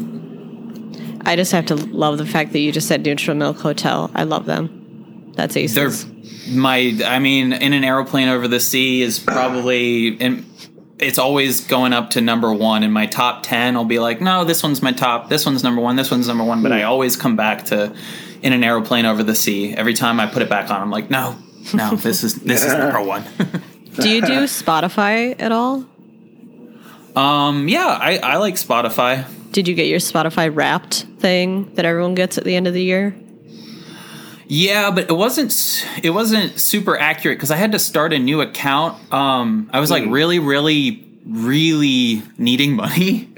[1.26, 4.10] I just have to love the fact that you just said Neutral Milk Hotel.
[4.14, 5.32] I love them.
[5.34, 6.06] That's aces.
[6.06, 6.96] They're my.
[7.04, 10.08] I mean, in an aeroplane over the sea is probably.
[10.08, 10.46] In,
[10.98, 14.44] it's always going up to number one in my top 10 i'll be like no
[14.44, 17.16] this one's my top this one's number one this one's number one but i always
[17.16, 17.94] come back to
[18.42, 21.10] in an aeroplane over the sea every time i put it back on i'm like
[21.10, 21.36] no
[21.74, 23.22] no this is this is number one
[24.00, 25.84] do you do spotify at all
[27.14, 32.14] um yeah i i like spotify did you get your Spotify Wrapped thing that everyone
[32.14, 33.16] gets at the end of the year?
[34.48, 38.40] Yeah, but it wasn't it wasn't super accurate because I had to start a new
[38.40, 39.12] account.
[39.12, 40.10] Um, I was like hmm.
[40.10, 43.28] really, really, really needing money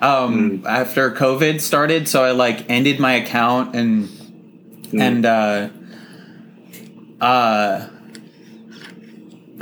[0.00, 0.66] um, mm.
[0.66, 5.00] after COVID started, so I like ended my account and mm.
[5.00, 5.68] and uh,
[7.20, 7.88] uh,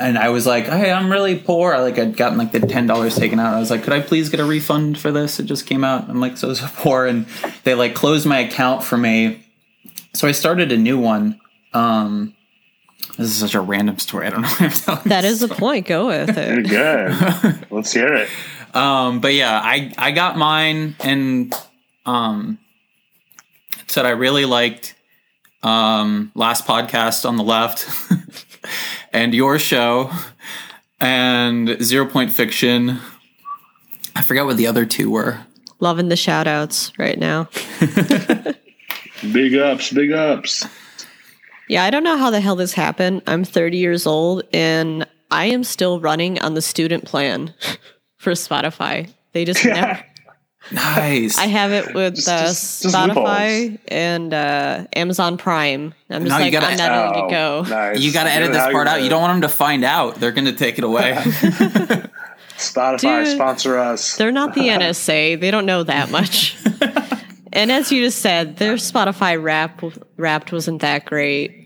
[0.02, 2.86] and I was like, "Hey, I'm really poor." I like I'd gotten like the ten
[2.86, 3.54] dollars taken out.
[3.54, 6.08] I was like, "Could I please get a refund for this?" It just came out.
[6.08, 7.26] I'm like so so poor, and
[7.64, 9.42] they like closed my account for me.
[10.14, 11.40] So I started a new one.
[11.72, 12.34] Um,
[13.16, 14.26] this is such a random story.
[14.26, 15.02] I don't know what I'm telling.
[15.04, 15.86] That is the point.
[15.86, 16.48] Go with it.
[16.48, 17.66] You're good.
[17.70, 18.28] Let's hear it.
[18.74, 21.54] Um, but yeah, I I got mine, and
[22.06, 22.58] um,
[23.86, 24.94] said I really liked
[25.62, 27.86] um, last podcast on the left
[29.12, 30.11] and your show
[31.01, 32.98] and Zero Point Fiction.
[34.14, 35.40] I forgot what the other two were.
[35.81, 37.48] Loving the shout outs right now.
[39.33, 40.66] Big ups, big ups.
[41.68, 43.22] Yeah, I don't know how the hell this happened.
[43.29, 47.55] I'm 30 years old and I am still running on the student plan
[48.16, 49.11] for Spotify.
[49.33, 50.05] They just never.
[50.70, 51.38] Nice.
[51.38, 55.92] I have it with Just- uh, just- just Spotify and uh, Amazon Prime.
[56.09, 57.64] I'm just No, like, gotta- I'm not letting it go.
[57.66, 58.01] Oh, nice.
[58.01, 58.96] you got to edit this part you out.
[58.98, 60.16] You do don't want them to find out.
[60.16, 61.14] They're going to take it away.
[62.57, 63.35] Spotify Dude.
[63.35, 64.16] sponsor us.
[64.16, 65.40] They're not the NSA.
[65.40, 66.57] They don't know that much.
[67.53, 69.83] and as you just said, their Spotify rap
[70.16, 71.62] wrapped wasn't that great.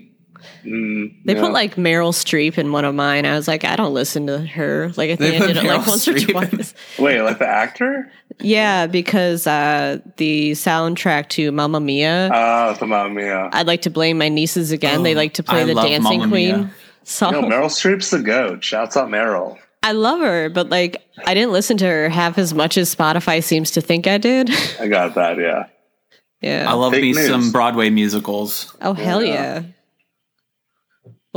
[0.65, 1.41] Mm, They yeah.
[1.41, 3.25] put like Meryl Streep in one of mine.
[3.27, 4.93] I was like, I don't listen to her.
[4.97, 6.75] Like I They think I put did it like once or Streep in- twice.
[6.99, 8.11] Wait, like the actor?
[8.41, 12.31] Yeah, because uh, the soundtrack to Mamma Mia.
[12.33, 13.49] Oh, the Mamma Mia.
[13.53, 15.03] I'd like to blame my nieces again.
[15.03, 16.71] they Oh, like to play I the Dancing Mamma Queen Mia.
[17.05, 17.33] song.
[17.33, 18.63] Yo, Meryl Streep's the goat.
[18.63, 19.57] Shouts out Meryl.
[19.83, 23.43] I love her, but like I didn't listen to her half as much as Spotify
[23.43, 24.51] seems to think I did.
[24.81, 25.39] I got that.
[25.39, 25.67] Yeah.
[26.41, 26.65] yeah.
[26.69, 27.29] I love Fake me news.
[27.29, 28.75] some Broadway musicals.
[28.83, 29.33] oh hell Yeah.
[29.61, 29.63] yeah.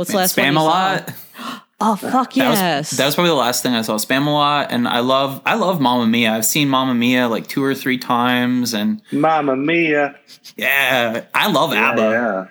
[0.00, 1.12] What's the Man, last one Spam you a lot.
[1.82, 2.90] Oh fuck That yes.
[2.90, 3.96] was that was probably the last thing I saw.
[3.96, 6.30] Spamalot, and I love I love Mamma Mia.
[6.32, 10.14] I've seen Mamma Mia like two or three times, and Mamma Mia.
[10.58, 12.02] yeah, I love ABBA.
[12.02, 12.46] Yeah.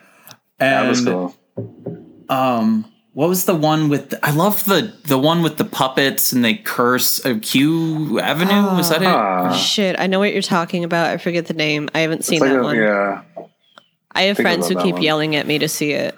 [0.58, 1.36] That was And cool.
[2.28, 4.10] um, what was the one with?
[4.10, 8.76] The, I love the the one with the puppets and they curse uh, Q Avenue.
[8.78, 9.08] was that it?
[9.08, 9.54] Huh.
[9.54, 11.08] Shit, I know what you're talking about.
[11.08, 11.88] I forget the name.
[11.94, 12.76] I haven't seen It's like that a- one.
[12.78, 13.22] yeah.
[14.12, 15.04] I have think friends who keep one.
[15.04, 16.16] yelling at me to see it.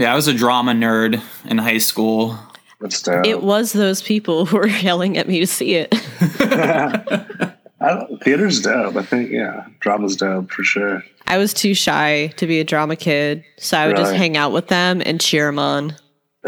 [0.00, 2.38] Yeah, I was a drama nerd in high school.
[2.80, 5.92] It was those people who were yelling at me to see it.
[7.82, 8.96] I don't, theater's dope.
[8.96, 9.66] I think, yeah.
[9.80, 11.04] Drama's dope for sure.
[11.26, 14.52] I was too shy to be a drama kid, so I would just hang out
[14.52, 15.94] with them and cheer them on.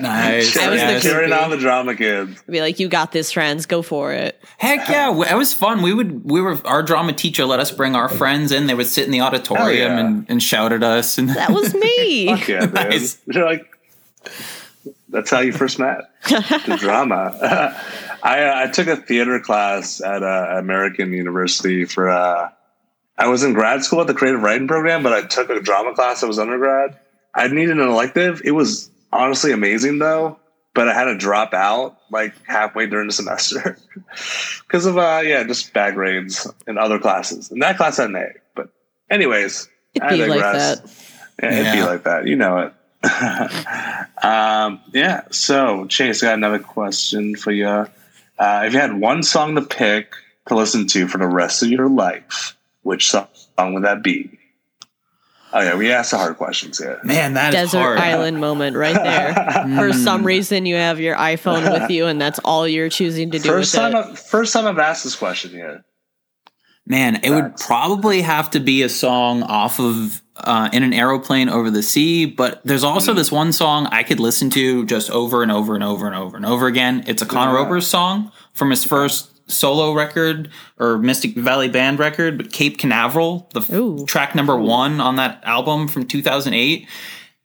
[0.00, 0.56] Nice.
[0.56, 1.02] I was the Yes.
[1.02, 1.42] Cheering groupie.
[1.42, 2.42] on the drama kids.
[2.48, 3.66] Be like, "You got this, friends.
[3.66, 5.82] Go for it." Heck yeah, w- it was fun.
[5.82, 8.66] We would we were our drama teacher let us bring our friends in.
[8.68, 10.00] They would sit in the auditorium yeah.
[10.00, 11.18] and, and shout at us.
[11.18, 12.26] And That was me.
[12.36, 12.74] Fuck yeah, dude.
[12.74, 13.18] Nice.
[13.26, 13.66] You're like,
[15.08, 15.98] that's how you first met.
[16.28, 17.36] the drama.
[18.22, 22.08] I, uh, I took a theater class at uh, American University for.
[22.08, 22.50] Uh,
[23.20, 25.92] I was in grad school at the creative writing program, but I took a drama
[25.94, 26.22] class.
[26.22, 26.98] I was undergrad.
[27.34, 28.42] I needed an elective.
[28.44, 30.38] It was honestly amazing though,
[30.74, 33.78] but I had to drop out like halfway during the semester
[34.66, 37.50] because of uh yeah just bad grades in other classes.
[37.50, 38.70] In that class I had an A, but
[39.10, 40.96] anyways, It'd I be like that.
[41.42, 42.26] Yeah, it'd be like that.
[42.26, 42.74] You know it.
[44.24, 45.22] um, yeah.
[45.30, 47.66] So, Chase, I got another question for you.
[47.66, 50.14] Uh, if you had one song to pick
[50.48, 54.37] to listen to for the rest of your life, which song would that be?
[55.52, 57.00] Oh yeah, we asked the hard questions here.
[57.04, 57.98] man, that is Desert hard.
[57.98, 59.76] island moment right there.
[59.76, 63.38] For some reason, you have your iPhone with you, and that's all you're choosing to
[63.38, 64.12] do First with time, it.
[64.12, 65.84] I, first time I've asked this question here.
[66.86, 71.48] Man, it would probably have to be a song off of uh, "In an Aeroplane
[71.48, 75.42] Over the Sea," but there's also this one song I could listen to just over
[75.42, 77.04] and over and over and over and over again.
[77.06, 77.66] It's a Conor Yeah.
[77.66, 83.48] Oberst song from his first solo record or Mystic Valley Band record, but Cape Canaveral,
[83.54, 84.04] the f- Ooh.
[84.06, 86.86] track number one on that album from 2008.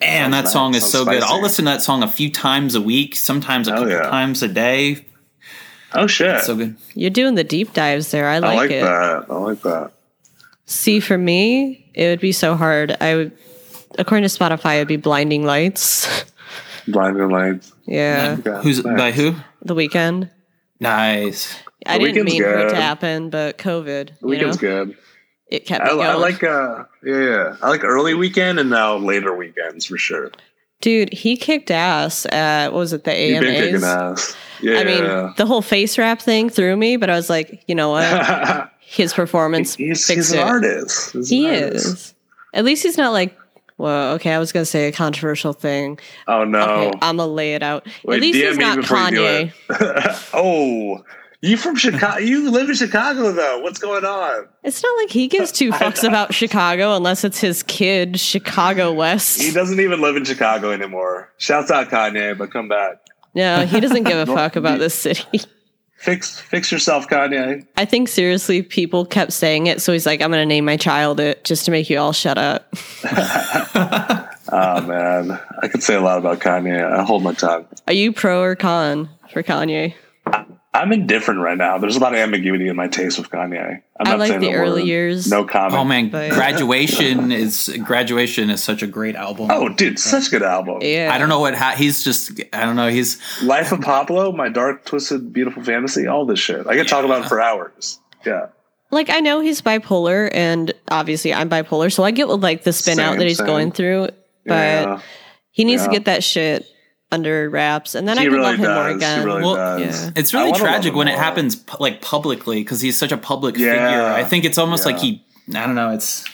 [0.02, 0.84] And that song nice.
[0.84, 1.24] is Sounds so good.
[1.24, 4.10] I'll listen to that song a few times a week, sometimes a Hell couple yeah.
[4.10, 5.06] times a day.
[5.94, 6.42] Oh shit!
[6.42, 6.76] So good.
[6.96, 8.28] You're doing the deep dives there.
[8.28, 8.82] I I like, like it.
[8.82, 9.26] that.
[9.30, 9.92] I like that.
[10.66, 12.98] See, for me, it would be so hard.
[13.00, 13.32] I would,
[14.00, 16.26] according to Spotify, it would be Blinding Lights.
[16.88, 17.72] Blinding lights.
[17.86, 18.98] yeah, Okay, Who's nice.
[18.98, 19.36] by who?
[19.62, 20.30] the Weeknd.
[20.82, 21.56] Nice.
[21.86, 24.98] I The didn't mean for it to happen, but COVID, The you know, Weeknd's good.
[25.48, 26.08] it kept I, me going.
[26.10, 27.56] I like uh yeah, yeah.
[27.62, 30.32] I like early Weeknd and now later Weeknds for sure.
[30.82, 33.84] Dude, he kicked ass at what was it, the You've been kicking AMAs?
[33.86, 34.36] ass.
[34.62, 34.80] Yeah.
[34.80, 37.90] I mean, the whole face wrap thing threw me, but I was like, you know
[37.92, 38.70] what?
[38.80, 41.12] His performance he's, fixed he's an artist.
[41.14, 41.86] He's He an artist.
[41.86, 42.14] is.
[42.54, 43.38] At least he's not like,
[43.78, 46.00] well, okay, I was gonna say a controversial thing.
[46.28, 46.60] Oh no.
[46.62, 47.88] Okay, I'm gonna lay it out.
[48.04, 50.30] Wait, At least DM he's not before you do Kanye.
[50.34, 51.04] oh.
[51.44, 52.20] You from Chicago?
[52.20, 53.60] You live in Chicago though.
[53.60, 54.48] What's going on?
[54.64, 59.42] It's not like he gives two fucks about Chicago unless it's his kid, Chicago West.
[59.42, 61.34] He doesn't even live in Chicago anymore.
[61.38, 63.02] Shouts out Kanye, but come back.
[63.36, 65.42] No, he doesn't give a fuck about this city.
[65.98, 67.68] Fix fix yourself, Kanye.
[67.76, 71.20] I think seriously, people kept saying it, so he's like, I'm gonna name my child
[71.20, 72.74] it just to make you all shut up.
[74.56, 76.86] Oh man, I could say a lot about Kanye.
[76.86, 77.66] I hold my tongue.
[77.88, 79.96] Are you pro or con for Kanye?
[80.76, 81.78] I'm indifferent right now.
[81.78, 83.82] There's a lot of ambiguity in my taste with Kanye.
[84.00, 84.58] I'm I not like saying the word.
[84.68, 85.30] early years.
[85.30, 85.76] No comment.
[85.76, 89.50] Oh man, But- graduation is graduation is such a great album.
[89.52, 90.80] Oh, dude, such a good album.
[90.82, 91.12] Yeah.
[91.14, 92.42] I don't know what ha- he's just.
[92.52, 92.88] I don't know.
[92.88, 96.66] He's Life of Pablo, my dark, twisted, beautiful fantasy, all this shit.
[96.66, 98.00] I could talk about it for hours.
[98.26, 98.48] Yeah.
[98.90, 102.74] Like I know he's bipolar, and obviously I'm bipolar, so I get what like the
[102.74, 103.46] spin out that he's same.
[103.48, 104.10] going through.
[104.46, 104.54] But
[104.88, 105.02] yeah.
[105.52, 106.66] he needs to get that shit
[107.14, 108.96] under wraps, and then I He can really love him more does.
[108.98, 109.20] again.
[109.20, 110.04] He really Well, does.
[110.06, 110.10] yeah.
[110.16, 113.58] It's really tragic him when it happens pu- like publicly because he's such a public
[113.58, 113.72] Yeah.
[113.74, 114.04] figure.
[114.12, 115.24] I think it's almost like he.
[115.56, 115.92] I don't know.
[115.92, 116.26] It's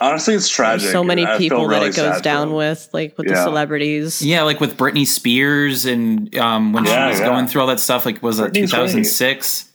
[0.00, 0.80] Honestly, it's tragic.
[0.82, 3.36] There's so many I feel people that it goes down for with, like with the
[3.36, 4.22] celebrities.
[4.22, 7.26] yeah, like with Britney Spears and um, when Yeah, she was yeah.
[7.26, 8.06] going through all that stuff.
[8.06, 9.66] Like was it Britney's 2006?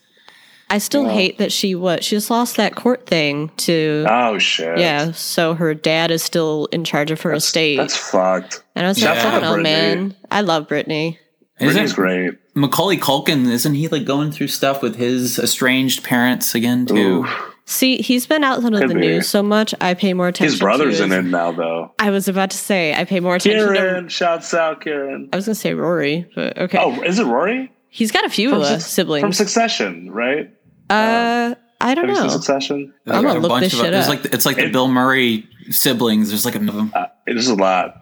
[0.69, 1.11] I still Yeah.
[1.13, 4.77] hate that she what she just lost that court thing to Oh shit.
[4.79, 5.11] yeah.
[5.11, 8.63] So her dad is still in charge of her That's, estate, that's fucked.
[8.75, 9.11] and I was Yeah.
[9.13, 10.15] like, I don't know, man.
[10.31, 11.17] I love Britney.
[11.59, 12.31] Isn't Britney's great.
[12.55, 13.49] Macaulay Culkin?
[13.49, 16.95] Isn't he like going through stuff with his estranged parents again too?
[17.25, 17.27] Ooh.
[17.67, 18.93] See, he's been out of the be.
[18.93, 19.73] news so much.
[19.81, 20.51] I pay more attention.
[20.53, 21.93] His brother's to in it now, though.
[21.97, 23.73] I was about to say I pay more attention.
[23.73, 25.29] Kieran, to shouts out Kieran.
[25.33, 26.77] I was gonna say Rory, but okay.
[26.79, 29.21] Oh, is it Rory he's got a few from, uh, Suc- siblings.
[29.23, 30.11] from Succession?
[30.11, 30.51] Right?
[30.89, 32.29] Uh, I don't Have you seen know.
[32.33, 32.93] Succession?
[33.05, 34.23] There's I'm gonna look bunch this of shit there's up.
[34.23, 36.29] like it's like the It- Bill Murray siblings.
[36.29, 36.91] There's like a them.
[36.95, 38.01] Uh, there's a lot.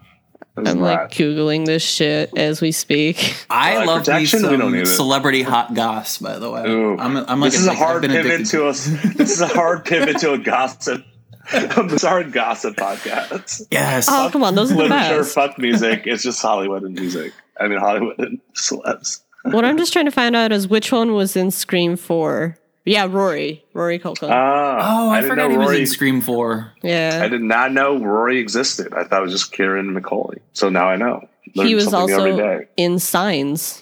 [0.56, 1.02] There's I'm a lot.
[1.02, 3.46] like googling this shit as we speak.
[3.50, 4.50] I Uh, love me protection?
[4.52, 4.96] We don't need some it.
[4.98, 6.20] celebrity hot goss.
[6.20, 6.98] By the way, Ooh.
[7.00, 8.86] I'm, I'm like this is a addic- hard pivot addicted to us.
[9.16, 11.04] This is a hard pivot to a gossip.
[11.52, 13.64] It's a hard gossip podcast.
[13.72, 14.08] Yes.
[14.10, 15.34] Oh come on, those are the Literature, best.
[15.34, 16.04] fuck music.
[16.06, 17.34] It's just Hollywood and music.
[17.60, 19.22] I mean, Hollywood and celebs.
[19.46, 22.58] what I'm just trying to find out is which one was in Scream Four.
[22.86, 24.30] Yeah, Rory, Rory Culkin.
[24.30, 26.74] Ah, oh, I, didn't forgot know he was Rory- in Scream Four.
[26.82, 28.94] yeah, I did not know Rory existed.
[28.94, 30.40] I thought it was just Kieran Macaulay.
[30.54, 31.28] So now I know.
[31.56, 33.82] Learn he was also in Signs.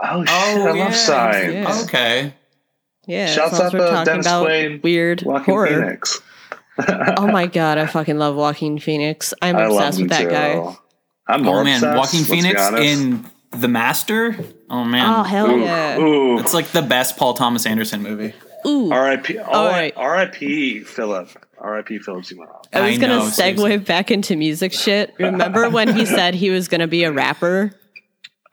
[0.00, 0.28] Oh shit!
[0.30, 0.84] Oh, I yeah.
[0.84, 1.54] love signs.
[1.54, 1.80] Yeah.
[1.84, 2.34] Okay.
[3.06, 5.66] Yeah, Shouts as long as out to talking Dennis about Quaid, weird Joaquin horror.
[5.68, 6.20] Phoenix.
[7.16, 9.32] Oh my god, I fucking love Joaquin Phoenix.
[9.40, 10.28] I'm I obsessed with that too.
[10.30, 10.76] guy.
[11.28, 12.82] I'm more Oh man, obsessed, Joaquin let's be Phoenix honest.
[12.82, 14.36] in The Master.
[14.70, 15.06] Oh man.
[15.12, 15.98] Oh hell Ooh, yeah!
[15.98, 16.38] ooh.
[16.38, 18.34] It's like the best Paul Thomas Anderson movie.
[18.66, 19.38] Ooh, R.I.P.
[19.38, 19.92] All right.
[19.94, 20.80] R.I.P.
[20.80, 21.28] Philip.
[21.58, 21.98] R.I.P.
[21.98, 22.48] Philip Seymour.
[22.72, 23.76] I was I gonna know, segue seriously.
[23.78, 25.12] back into music shit.
[25.18, 27.72] Remember when he said he was gonna be a rapper?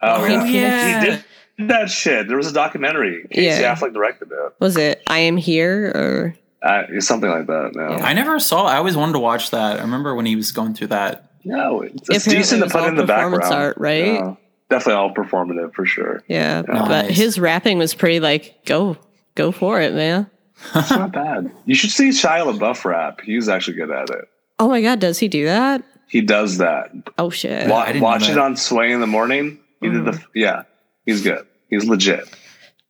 [0.02, 1.00] Oh, Joaquin yeah.
[1.00, 1.24] Phoenix?
[1.56, 2.28] He did that shit.
[2.28, 3.26] There was a documentary.
[3.30, 3.74] Casey Yeah.
[3.74, 4.52] Affleck directed it.
[4.60, 7.72] Was it I Am Here or Uh, something like that.
[7.74, 8.04] No, Yeah.
[8.04, 8.66] I never saw.
[8.66, 9.78] I always wanted to watch that.
[9.78, 11.30] I remember when he was going through that.
[11.44, 13.62] no, it's, it's decent to put in the performance background.
[13.64, 14.20] art, right?
[14.20, 14.38] No,
[14.72, 16.22] definitely all performative for sure.
[16.28, 16.62] yeah?
[16.62, 17.16] But Nice.
[17.16, 18.96] his rapping was pretty like go
[19.34, 20.28] go for it, man.
[20.74, 21.50] It's not bad.
[21.66, 23.20] You should see Shia LaBeouf rap.
[23.20, 24.24] He's actually good at it.
[24.58, 25.82] Oh my god, does he do that?
[26.08, 26.90] He does that.
[27.18, 27.68] Oh shit!
[27.68, 29.58] Wa- I didn't know watch it on Sway in the morning.
[29.80, 30.24] He did the mm.
[30.34, 30.62] yeah.
[31.06, 31.44] He's good.
[31.68, 32.28] He's legit,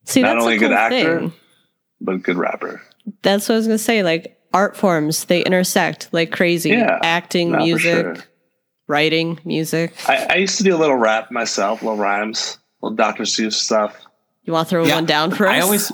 [0.05, 1.33] See, not that's only a a cool good actor, thing.
[2.01, 2.81] but good rapper.
[3.21, 4.03] That's what I was gonna say.
[4.03, 6.71] Like art forms, they intersect like crazy.
[6.71, 8.15] Yeah, Acting, music, sure.
[8.87, 9.93] Writing, music.
[10.07, 13.23] I, I used to do a little rap myself, little rhymes, little Dr.
[13.23, 13.95] Seuss stuff.
[14.43, 15.53] You want to throw Yeah, one down for us?
[15.53, 15.91] I always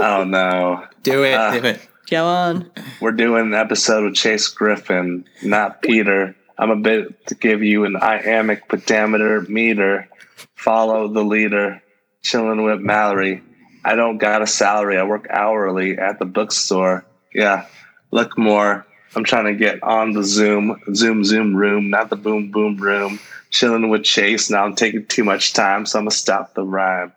[0.00, 0.84] Oh no.
[1.02, 1.34] do it.
[1.34, 1.88] Uh, do it.
[2.10, 2.70] go on.
[3.00, 6.36] We're doing an episode with Chase Griffin, not Peter.
[6.58, 10.08] I'm a bit to give you an iambic pentameter meter.
[10.54, 11.82] Follow the leader.
[12.22, 13.42] Chilling with Mallory.
[13.84, 14.98] I don't got a salary.
[14.98, 17.06] I work hourly at the bookstore.
[17.32, 17.66] Yeah,
[18.10, 18.84] look more.
[19.14, 23.18] I'm trying to get on the Zoom, Zoom, Zoom room, not the boom, boom room.
[23.50, 24.50] Chilling with Chase.
[24.50, 27.12] Now I'm taking too much time, so I'm gonna stop the rhyme.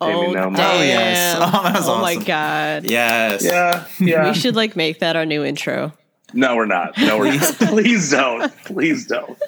[0.00, 0.56] Oh, no damn.
[0.56, 1.36] Oh, yes.
[1.36, 2.84] Oh, that was Oh my god.
[2.84, 3.44] Yes.
[3.44, 4.28] Yeah, yeah.
[4.28, 5.92] We should like make that our new intro.
[6.34, 6.96] No, we're not.
[6.98, 7.42] No, we're not.
[7.58, 8.54] Please don't.
[8.64, 9.38] Please don't.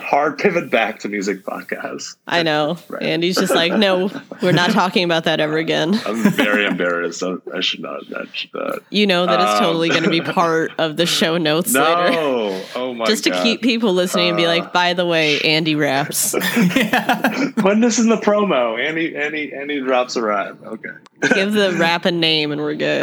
[0.00, 2.16] Hard pivot back to music podcast.
[2.26, 2.78] I know.
[2.88, 3.02] Right.
[3.02, 4.10] Andy's just like, no,
[4.42, 5.94] we're not talking about that ever again.
[6.06, 7.22] I'm very embarrassed.
[7.22, 8.02] I, I should not.
[8.16, 8.78] I should not.
[8.90, 12.10] You know that it's Um, totally going to be part of the show notes later.
[12.12, 12.62] No.
[12.74, 13.10] Oh my god.
[13.10, 13.42] Just to God.
[13.42, 16.34] keep people listening and be Uh, like, by the way, Andy raps.
[16.74, 17.50] yeah.
[17.56, 18.78] Putting this in the promo.
[18.82, 20.58] Andy, Andy, Andy drops a rhyme.
[20.64, 20.88] Okay.
[21.34, 23.02] Give the rap a name and we're good.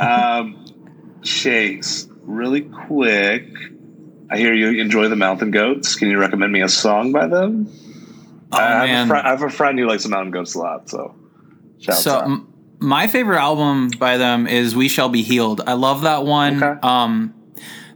[0.00, 0.64] um,
[1.28, 3.46] Chase, really quick.
[4.30, 5.94] I hear you enjoy the Mountain Goats.
[5.94, 7.68] Can you recommend me a song by them?
[8.50, 9.12] Oh I, have a man.
[9.12, 10.88] I have a friend who likes the Mountain Goats a lot.
[10.88, 11.14] So,
[11.78, 16.24] so m- my favorite album by them is "We Shall Be Healed." I love that
[16.24, 16.62] one.
[16.62, 16.80] Okay.
[16.82, 17.34] Um,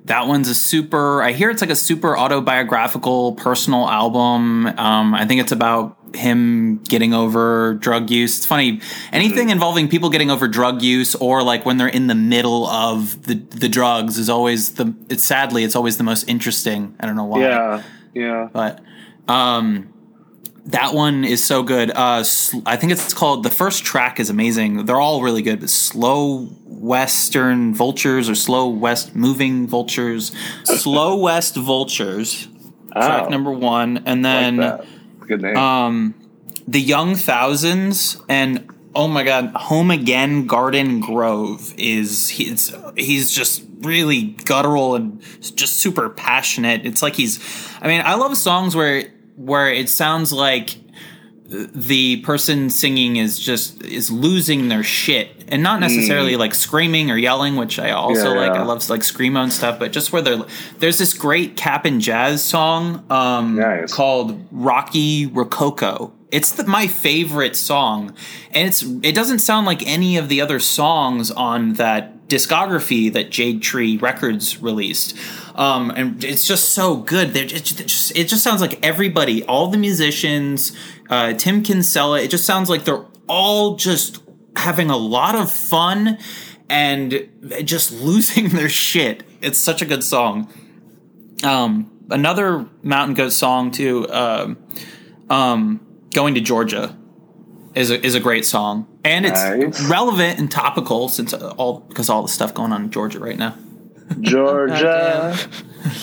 [0.04, 1.22] that one's a super.
[1.22, 4.66] I hear it's like a super autobiographical, personal album.
[4.66, 8.36] Um, I think it's about him getting over drug use.
[8.38, 8.80] It's funny.
[9.12, 9.50] Anything Mm-hmm.
[9.50, 13.34] involving people getting over drug use, or like when they're in the middle of the
[13.34, 14.94] the drugs, is always the.
[15.08, 16.94] It's sadly, it's always the most interesting.
[17.00, 17.82] I don't know why Yeah,
[18.14, 18.48] yeah.
[18.52, 18.80] but
[19.28, 19.88] um
[20.66, 21.90] that one is so good.
[21.90, 22.22] Uh,
[22.66, 24.84] I think it's called the first track is amazing.
[24.84, 30.30] They're all really good, but slow western vultures or slow west moving vultures,
[30.64, 32.46] slow west vultures.
[32.92, 34.84] Track Oh, number one, and then like.
[35.32, 35.56] Good name.
[35.56, 36.14] um,
[36.68, 43.64] the Young Thousands and oh my God, Home Again Garden Grove is he's he's just
[43.80, 46.84] really guttural and just super passionate.
[46.84, 47.40] It's like he's,
[47.80, 50.76] I mean, I love songs where where it sounds like
[51.52, 57.16] the person singing is just is losing their shit and not necessarily like screaming or
[57.18, 58.34] yelling which i also Mm.
[58.34, 58.62] Yeah, like yeah.
[58.62, 60.42] i love like screamo and stuff but just where they're
[60.78, 63.92] there's this great Cap'n Jazz song um Nice.
[63.92, 68.14] called rocky rococo it's the, my favorite song
[68.52, 73.30] and it's it doesn't sound like any of the other songs on that discography that
[73.30, 75.14] jade tree records released
[75.54, 77.32] um, and it's just so good.
[77.34, 80.76] They're just, it just it just sounds like everybody, all the musicians,
[81.10, 82.20] uh, Tim Kinsella.
[82.20, 84.22] It just sounds like they're all just
[84.56, 86.18] having a lot of fun
[86.68, 87.28] and
[87.64, 89.24] just losing their shit.
[89.40, 90.52] It's such a good song.
[91.42, 94.08] Um, another Mountain Goat song too.
[94.10, 94.58] Um,
[95.28, 95.80] um,
[96.14, 96.96] going to Georgia
[97.74, 99.88] is a, is a great song, and it's Nice.
[99.88, 103.56] relevant and topical since all because all the stuff going on in Georgia right now.
[104.20, 105.36] Georgia.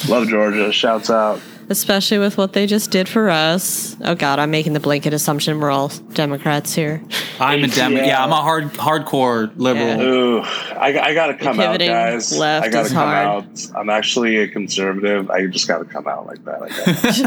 [0.08, 0.72] Love Georgia.
[0.72, 1.42] Shouts out.
[1.72, 3.96] Especially with what they just did for us.
[4.04, 7.04] Oh God, I'm making the blanket assumption we're all Democrats here.
[7.40, 7.94] I'm a dem.
[7.94, 8.08] ATL.
[8.08, 9.88] Yeah, I'm a hard hardcore liberal.
[9.88, 10.02] Yeah.
[10.02, 12.36] Ooh, I, I gotta come out, guys.
[12.36, 13.46] left I gotta is come hard.
[13.46, 13.68] out.
[13.76, 15.30] I'm actually a conservative.
[15.30, 16.64] I just gotta come out like that.
[16.64, 17.22] I guess.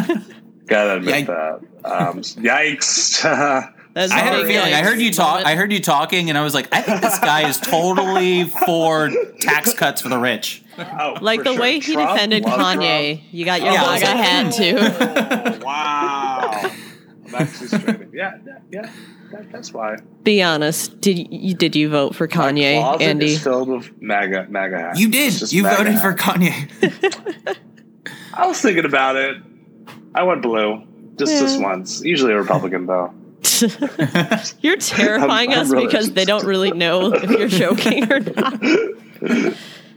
[0.67, 1.61] gotta admit that.
[1.85, 3.25] Um, yikes.
[3.95, 4.75] I had a feeling.
[4.75, 5.45] I heard you talk.
[5.45, 9.11] I heard you talking, and I was like, I think this guy is totally for
[9.41, 10.62] tax cuts for the rich.
[10.79, 11.61] Oh, Like the sure.
[11.61, 13.23] way he Trump, defended love Kanye.
[13.31, 15.49] You got your Yeah, I was MAGA like- hat too.
[15.49, 15.63] Trump.
[15.65, 16.71] Wow.
[17.27, 18.01] I'm actually straight.
[18.13, 18.91] Yeah, yeah, yeah.
[19.33, 19.97] That, that's why.
[20.23, 21.01] Be honest.
[21.01, 23.27] Did you did you vote for My Kanye, closet Andy?
[23.33, 25.01] is filled with MAGA, MAGA hats.
[25.01, 25.51] You did.
[25.53, 26.13] You MAGA voted for.
[26.15, 27.57] Kanye.
[28.35, 29.37] I was thinking about it.
[30.15, 30.83] I went blue.
[31.17, 31.63] Just this Yeah.
[31.63, 32.03] once.
[32.03, 33.15] Usually a Republican, though.
[34.61, 38.21] You're terrifying I'm- I'm us really- because they don't really know if you're joking or
[38.21, 38.61] not.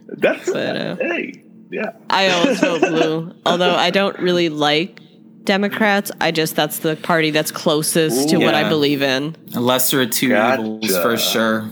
[0.07, 1.91] That's But, uh, hey, yeah.
[2.09, 3.33] I always vote blue.
[3.45, 4.99] Although I don't really like
[5.43, 9.35] Democrats, I just that's the party that's closest to what I believe in.
[9.53, 10.61] Lesser of two Gotcha.
[10.63, 11.69] evils for sure.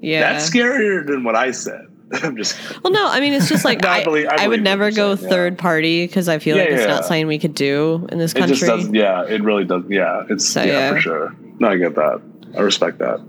[0.00, 0.32] Yeah.
[0.32, 1.86] That's scarier than what I said.
[2.22, 4.48] I'm just Well, no, I mean it's just like No, I I, believe- I I,
[4.48, 5.34] would never go saying, yeah.
[5.36, 6.86] third party because I feel Yeah, like it's yeah.
[6.88, 8.68] not something we could do in this it just country.
[8.68, 8.94] doesn't.
[8.94, 9.84] Yeah, it really does.
[9.88, 10.90] Yeah, it's So, yeah, yeah.
[10.90, 11.36] for sure.
[11.58, 12.20] No, I get that.
[12.56, 13.20] I respect that.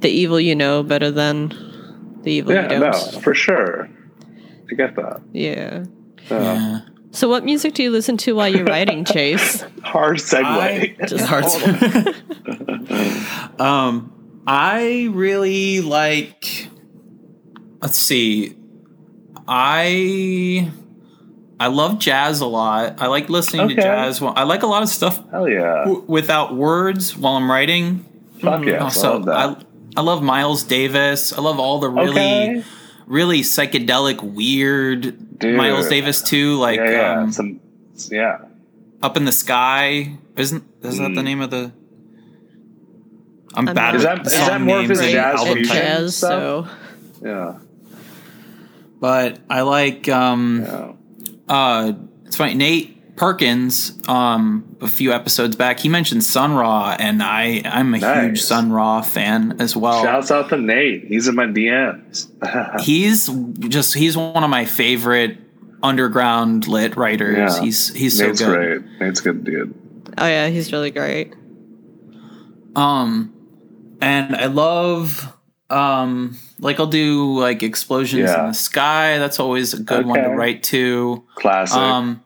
[0.00, 1.50] the evil you know better than
[2.26, 3.22] the evil Yeah, you no, don't.
[3.22, 3.88] for sure.
[4.70, 5.22] I get that.
[5.32, 5.84] Yeah.
[6.30, 6.80] Uh, Yeah.
[7.12, 9.62] So, what music do you listen to while you're writing, Chase?
[9.82, 10.44] Hard segue.
[10.44, 11.62] I- Just Hard hold
[13.58, 16.68] to- um, I really like.
[17.80, 18.56] Let's see.
[19.48, 20.70] I
[21.58, 23.00] I love jazz a lot.
[23.00, 23.76] I like listening Okay.
[23.76, 24.20] to jazz.
[24.20, 25.84] While, I like a lot of stuff Hell yeah.
[25.84, 28.04] w- without words while I'm writing.
[28.40, 28.74] Fuck yeah.
[28.74, 29.36] I Also, love that.
[29.36, 29.56] I,
[29.96, 31.32] I love Miles Davis.
[31.32, 32.64] I love all the really okay.
[33.06, 35.56] really psychedelic, weird Dude.
[35.56, 36.56] Miles Davis too.
[36.56, 37.20] Like yeah, yeah.
[37.22, 37.60] um, Some,
[38.10, 38.38] yeah.
[39.02, 40.18] Up in the Sky.
[40.36, 41.24] Isn't is that the Mm.
[41.24, 41.72] name of the?
[43.54, 45.10] I'm I'm bad not Is that- with is song that more of names his and
[45.12, 45.76] jazz album fusion?
[45.76, 46.30] jazz, stuff?
[46.30, 47.54] so Yeah.
[49.00, 50.92] But I like um Yeah.
[51.48, 51.92] uh
[52.26, 57.62] it's funny Nate Perkins um a few episodes back he mentioned Sun Ra and I
[57.64, 58.44] I'm a huge Nice.
[58.44, 60.02] Sun Ra fan as well.
[60.02, 61.04] Shouts out to Nate.
[61.06, 62.28] He's in my DMs.
[62.82, 63.28] He's
[63.68, 65.38] just he's one of my favorite
[65.82, 67.56] underground lit writers.
[67.56, 67.62] Yeah.
[67.62, 68.82] He's he's so Nate's good.
[68.82, 69.00] great.
[69.00, 69.74] Nate's a good dude.
[70.18, 71.32] oh yeah, he's really great.
[72.74, 73.32] Um,
[74.00, 75.32] and I love
[75.70, 78.40] um like I'll do like explosions Yeah.
[78.42, 79.18] in the sky.
[79.18, 81.24] That's always a good one to write to.
[81.36, 81.76] Classic.
[81.76, 82.22] Um,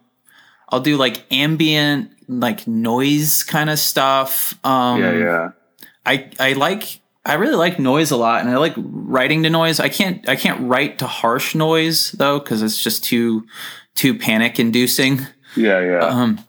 [0.71, 4.55] I'll do like ambient like noise kind of stuff.
[4.65, 5.51] Um, yeah, yeah.
[6.07, 9.81] I I like I really like noise a lot, and I like writing to noise.
[9.81, 13.47] I can't I can't write to harsh noise though because it's just too
[13.95, 15.21] too panic inducing.
[15.57, 15.99] Yeah, yeah.
[15.99, 16.45] Um,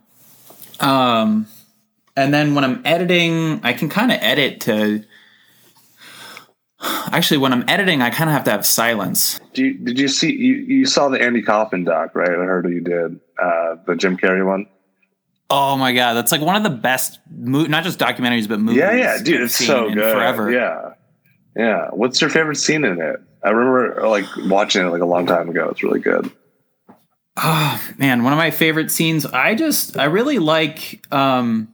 [0.80, 1.48] um,
[2.16, 5.04] and then when I'm editing, I can kind of edit to.
[6.84, 9.40] Actually, when I'm editing, I kind of have to have silence.
[9.54, 12.30] Did you, did you see you, you saw the Andy Kaufman doc, right?
[12.30, 13.20] I heard you did.
[13.42, 14.68] Uh, the Jim Carrey one.
[15.50, 18.80] Oh my god, that's like one of the best, mo- not just documentaries, but movies.
[18.80, 20.14] Yeah, yeah, dude, it's so good.
[20.14, 20.50] Forever.
[20.52, 20.94] Yeah.
[21.56, 21.90] Yeah.
[21.92, 23.18] What's your favorite scene in it?
[23.44, 25.68] I remember like watching it like a long time ago.
[25.70, 26.32] It's really good.
[27.38, 29.26] Oh man, one of my favorite scenes.
[29.26, 31.74] I just I really like um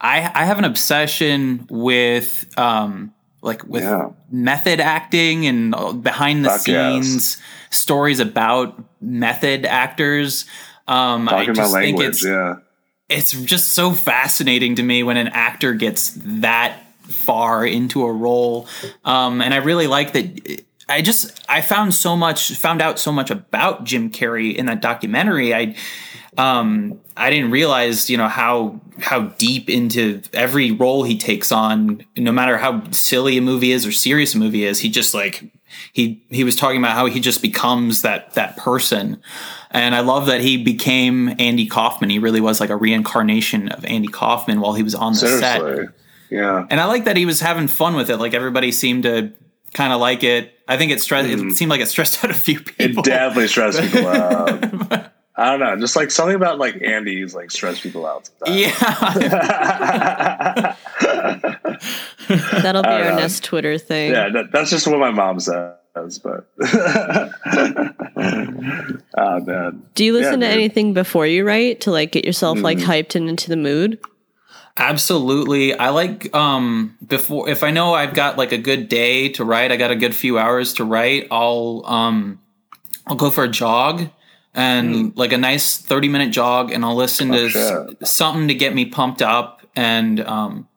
[0.00, 4.10] I I have an obsession with um like with Yeah.
[4.30, 7.04] method acting and behind the Fuck yes.
[7.04, 7.38] scenes
[7.70, 10.44] stories about method actors.
[10.86, 12.56] Um, I just think it's yeah.
[13.08, 18.68] it's just so fascinating to me when an actor gets that far into a role
[19.04, 23.12] um, and i really like that i just i found so much found out so
[23.12, 25.74] much about jim carrey in that documentary i
[26.38, 32.04] um, I didn't realize, you know, how how deep into every role he takes on,
[32.16, 35.50] no matter how silly a movie is or serious a movie is, he just like
[35.92, 39.20] he he was talking about how he just becomes that that person.
[39.72, 42.08] And I love that he became Andy Kaufman.
[42.08, 45.88] He really was like a reincarnation of Andy Kaufman while he was on the set.
[46.30, 46.66] Yeah.
[46.70, 48.18] And I like that he was having fun with it.
[48.18, 49.32] Like everybody seemed to
[49.74, 50.52] kind of like it.
[50.66, 51.28] I think it stressed.
[51.28, 52.68] It seemed like it stressed out a few Mm.
[52.78, 53.02] It people.
[53.02, 54.64] definitely stressed people out.
[55.36, 55.76] I don't know.
[55.78, 58.28] Just like something about like Andy's like stress people out.
[58.40, 58.60] sometimes.
[58.60, 58.70] yeah.
[62.62, 63.16] That'll be our know.
[63.16, 64.12] next Twitter thing.
[64.12, 65.74] yeah, that, that's just what my mom says.
[66.22, 66.46] But
[69.16, 70.60] oh man, Do you listen Yeah, to dude.
[70.60, 72.90] anything before you write to like get yourself like Mm-hmm.
[72.90, 73.98] hyped and into the mood?
[74.78, 75.74] Absolutely.
[75.74, 79.72] I like um before if I know I've got like a good day to write,
[79.72, 82.40] I got a good few hours to write, I'll um
[83.06, 84.08] I'll go for a jog
[84.54, 87.58] and like a nice 30 minute jog and I'll listen to Hmm.
[87.58, 90.68] Oh, s- something to get me pumped up and um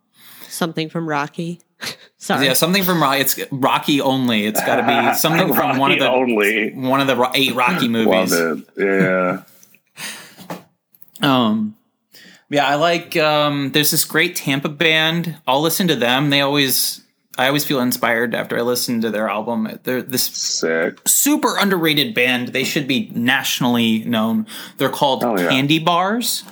[0.48, 1.62] Something from Rocky.
[2.18, 2.46] Sorry.
[2.46, 3.22] yeah, something from Rocky.
[3.22, 4.46] It's Rocky only.
[4.46, 6.72] It's got to be something from one of the only.
[6.74, 8.32] one of the eight Rocky movies.
[8.34, 8.84] Love it.
[8.86, 9.44] Yeah.
[11.24, 11.76] Um,
[12.52, 13.16] yeah, I like.
[13.18, 15.38] Um, there's this great Tampa band.
[15.48, 16.30] I'll listen to them.
[16.30, 17.02] They always,
[17.38, 19.80] I always feel inspired after I listen to their album.
[19.84, 21.00] They're this Sick.
[21.08, 22.50] super underrated band.
[22.50, 24.46] They should be nationally known.
[24.78, 25.50] They're called Oh, yeah.
[25.50, 26.44] Candy Bars.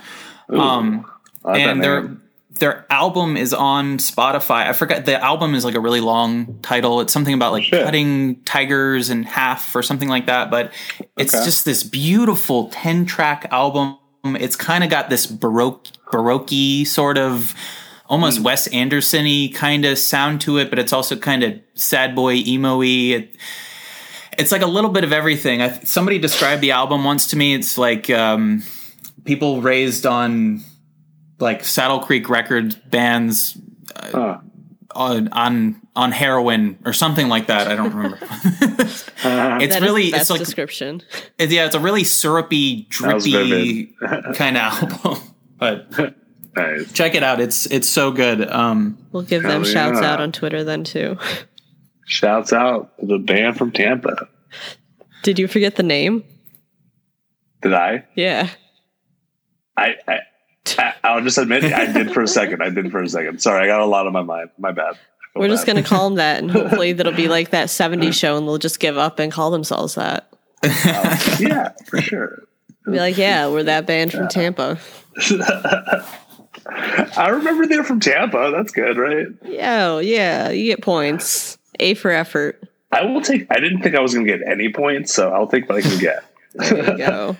[0.49, 1.05] Um,
[1.45, 2.21] I and their name.
[2.59, 4.67] their album is on Spotify.
[4.67, 7.01] I forgot the album is like a really long title.
[7.01, 7.83] It's something about like Shit.
[7.83, 10.49] cutting tigers in half or something like that.
[10.49, 10.71] But
[11.17, 11.45] it's Okay.
[11.45, 13.97] just this beautiful ten track album.
[14.35, 17.53] It's kind of got this baroque baroque sort of
[18.07, 22.35] almost Wes Anderson-y kind of sound to it, but it's also kind of sad boy
[22.35, 23.15] emo-y.
[23.15, 23.35] It,
[24.37, 25.61] it's like a little bit of everything.
[25.61, 27.53] I, somebody described the album once to me.
[27.53, 28.63] It's like um,
[29.25, 30.63] people raised on
[31.39, 33.57] like Saddle Creek Records bands
[34.11, 34.39] Huh.
[34.99, 37.67] On on on heroin or something like that.
[37.67, 38.19] I don't remember.
[38.21, 41.01] it's That is really the best it's like description.
[41.37, 43.85] it- yeah, it's a really syrupy, drippy
[44.35, 44.63] kind of
[45.03, 45.23] album.
[45.57, 46.15] But
[46.55, 46.91] Nice.
[46.93, 47.39] check it out.
[47.39, 48.49] It's it's so good.
[48.49, 50.13] Um, We'll give them Hell shouts yeah.
[50.13, 51.17] out on Twitter then too.
[52.05, 54.27] Shouts out to the band from Tampa.
[55.23, 56.23] Did you forget the name?
[57.61, 58.05] Did I?
[58.15, 58.49] Yeah.
[59.77, 60.19] I, I,
[60.77, 62.61] I I'll just admit I did for a second.
[62.61, 63.41] I did for a second.
[63.41, 64.49] Sorry, I got a lot on my mind.
[64.57, 64.97] My bad.
[65.35, 68.47] We're just gonna call them that, and hopefully that'll be like that '70s show, and
[68.47, 70.29] they'll just give up and call themselves that.
[70.63, 72.43] Uh, yeah, for sure.
[72.85, 74.79] Be like, yeah, we're that band from Tampa.
[76.65, 78.51] I remember they're from Tampa.
[78.51, 79.27] That's good, right?
[79.43, 81.57] Yeah, oh, yeah, you get points.
[81.79, 82.61] A for effort.
[82.91, 83.47] I will take.
[83.51, 85.81] I didn't think I was going to get any points, so I'll take what I
[85.81, 86.23] can get.
[86.55, 87.37] There you go.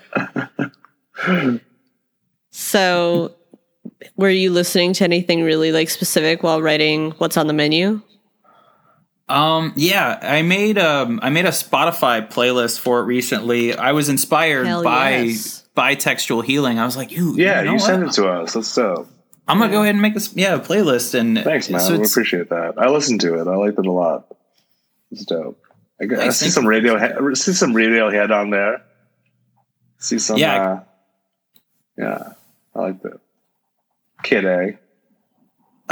[2.60, 3.36] So,
[4.18, 8.02] were you listening to anything really like specific while writing what's on the menu?
[9.30, 13.74] Um, yeah, I made um I made a Spotify playlist for it recently.
[13.74, 15.64] I was inspired Hell by yes.
[15.74, 16.80] by textual healing.
[16.80, 18.54] I was like, you, Yeah, know you sent it to us.
[18.54, 19.08] That's dope.
[19.48, 21.80] I'm gonna go ahead and make this yeah a playlist and Thanks, man.
[21.80, 22.74] so we appreciate that.
[22.78, 23.48] I listened to it.
[23.48, 24.36] I liked it a lot.
[25.12, 25.64] It's dope.
[26.02, 26.98] I, got- I see some radio.
[26.98, 28.82] I see some Radiohead on there.
[30.00, 30.38] See some.
[30.38, 30.62] Yeah.
[30.62, 30.84] Uh,
[31.98, 32.34] yeah,
[32.76, 33.20] I like that.
[34.24, 34.80] Kid A.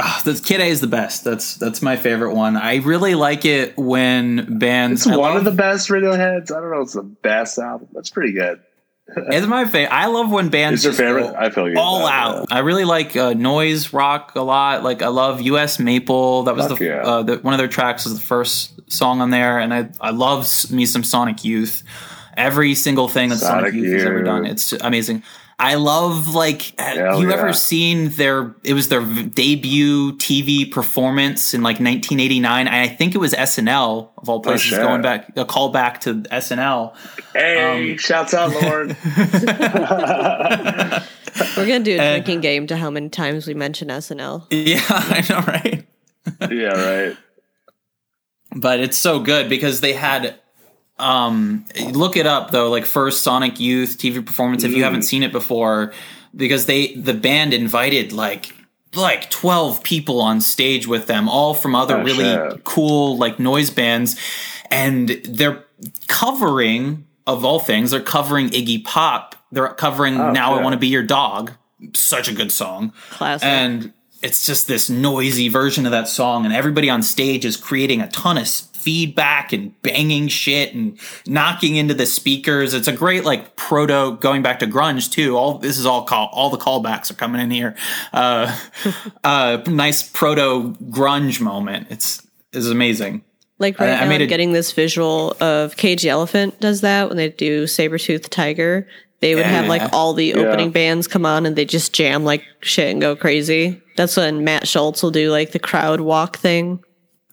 [0.00, 1.24] Ah, the Kid A is the best.
[1.24, 2.56] That's that's my favorite one.
[2.56, 5.02] I really like it when bands.
[5.02, 6.52] It's I one love- of the best Radioheads.
[6.54, 6.82] I don't know.
[6.82, 7.88] It's the best album.
[7.92, 8.60] That's pretty good.
[9.16, 9.90] It's my favorite.
[9.90, 11.34] I love when bands Is your favorite?
[11.34, 11.78] I feel you.
[11.78, 12.46] all That, out.
[12.52, 14.84] I really like uh, noise rock a lot.
[14.84, 15.78] Like I love U.S.
[15.78, 16.42] Maple.
[16.42, 16.96] That was the, yeah.
[17.02, 20.10] uh, the one of their tracks was the first song on there, and I I
[20.10, 21.84] love me some Sonic Youth.
[22.36, 25.22] Every single thing that Sonic, Sonic Youth, has ever done, it's amazing.
[25.60, 27.34] I love like have Hell you yeah.
[27.36, 33.14] ever seen their it was their debut TV performance in like 1989 and I think
[33.16, 34.82] it was SNL of all places Oh, shit.
[34.82, 36.94] going back a call back to SNL
[37.34, 38.96] Hey, Um, shouts out, Lorne.
[41.56, 44.46] We're gonna do a Uh, drinking game to how many times we mention SNL.
[44.50, 45.84] yeah I know right
[46.52, 46.68] yeah,
[47.06, 47.16] right.
[48.54, 50.38] but it's so good because they had
[50.98, 55.22] um look it up though like first sonic youth tv performance if you haven't seen
[55.22, 55.92] it before
[56.34, 58.52] because they the band invited like
[58.94, 62.64] like 12 people on stage with them, all from other Oh, really shit.
[62.64, 64.18] cool like noise bands.
[64.70, 65.62] And they're
[66.06, 69.34] covering, of all things, they're covering Iggy Pop.
[69.52, 70.62] They're covering Oh, Now I.
[70.62, 71.52] Want to Be Your Dog.
[71.94, 72.92] Such a good song.
[73.10, 73.46] Classic.
[73.46, 73.92] And
[74.22, 78.08] it's just this noisy version of that song, and everybody on stage is creating a
[78.08, 82.72] ton of s- feedback and banging shit and knocking into the speakers.
[82.72, 85.36] It's a great like proto going back to grunge too.
[85.36, 87.76] All this is all call all the callbacks are coming in here.
[88.14, 88.58] Uh,
[89.24, 91.88] uh, nice proto grunge moment.
[91.90, 93.24] It's is amazing.
[93.58, 96.58] Like right I- I now, made I'm a- getting this visual of Cage the Elephant
[96.60, 98.88] does that when they do Sabretooth Tiger.
[99.20, 102.42] They would have like all the opening bands come on and they just jam like
[102.62, 103.82] shit and go crazy.
[103.98, 106.82] That's when Matt Shultz will do like the crowd walk thing.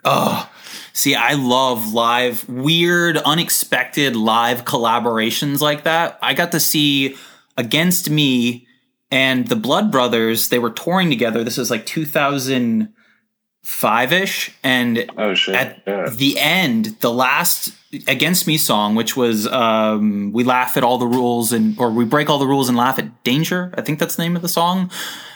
[0.03, 0.49] Oh,
[0.95, 6.17] see, I love live, weird, unexpected live collaborations like that.
[6.21, 7.17] I got to see
[7.57, 8.65] Against Me
[9.11, 10.47] and the Blood Brothers.
[10.49, 11.43] They were touring together.
[11.43, 14.51] This is like 2005 ish.
[14.63, 15.55] And Oh shit!
[15.55, 16.09] at yeah.
[16.09, 17.73] the end, the last
[18.07, 22.03] Against Me song, which was um, We Laugh at All the Rules and, or We
[22.05, 23.73] Break All the Rules and Laugh at Danger.
[23.77, 24.91] I think that's the name of the song.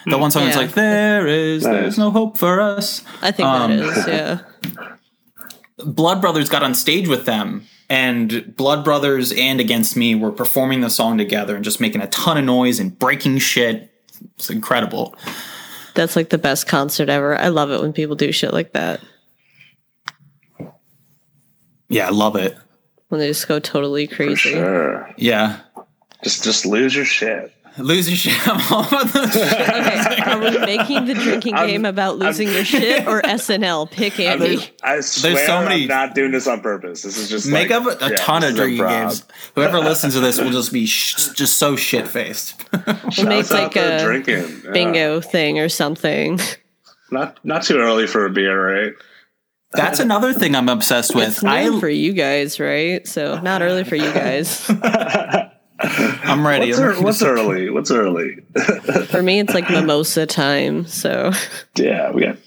[0.06, 0.62] The one song is Yeah.
[0.62, 1.74] like, There is, Nice.
[1.74, 3.04] there's no hope for us.
[3.22, 4.40] I think Um, that is, yeah.
[5.86, 10.82] Blood Brothers got on stage with them, and Blood Brothers and Against Me were performing
[10.82, 13.92] the song together and just making a ton of noise and breaking shit.
[14.36, 15.16] It's incredible.
[15.96, 17.38] That's like the best concert ever.
[17.38, 19.00] I love it when people do shit like that.
[21.88, 22.56] Yeah, I love it.
[23.08, 24.52] When they just go totally For crazy.
[24.52, 25.10] sure.
[25.18, 25.60] Yeah.
[26.24, 27.54] Just just lose your shit.
[27.80, 28.48] Lose your shit.
[28.48, 29.70] I'm all about the shit.
[29.70, 33.90] Okay, are we making the drinking I'm- game about losing your shit or SNL?
[33.90, 34.60] Pick Andy.
[34.84, 37.04] I swear so many- I'm not doing this on purpose.
[37.04, 38.90] This is just Make like, up a, a yeah, ton of drinking improv.
[39.02, 39.24] games.
[39.56, 42.56] Whoever listens to this will just be sh- just so shit faced.
[43.12, 44.62] Shouts make out like a drinking.
[44.66, 44.72] Yeah.
[44.72, 46.40] Bingo thing or something.
[47.12, 48.94] Not not too early for a beer, right?
[49.72, 51.28] That's another thing I'm obsessed with.
[51.30, 53.08] It's noon I for you guys, right?
[53.08, 54.68] So not early for you guys.
[56.30, 56.68] I'm ready.
[56.68, 57.70] What's, ear- what's early?
[57.70, 58.36] What's early?
[59.08, 60.86] For me, it's like mimosa time.
[60.88, 61.32] So
[61.76, 62.38] yeah, we got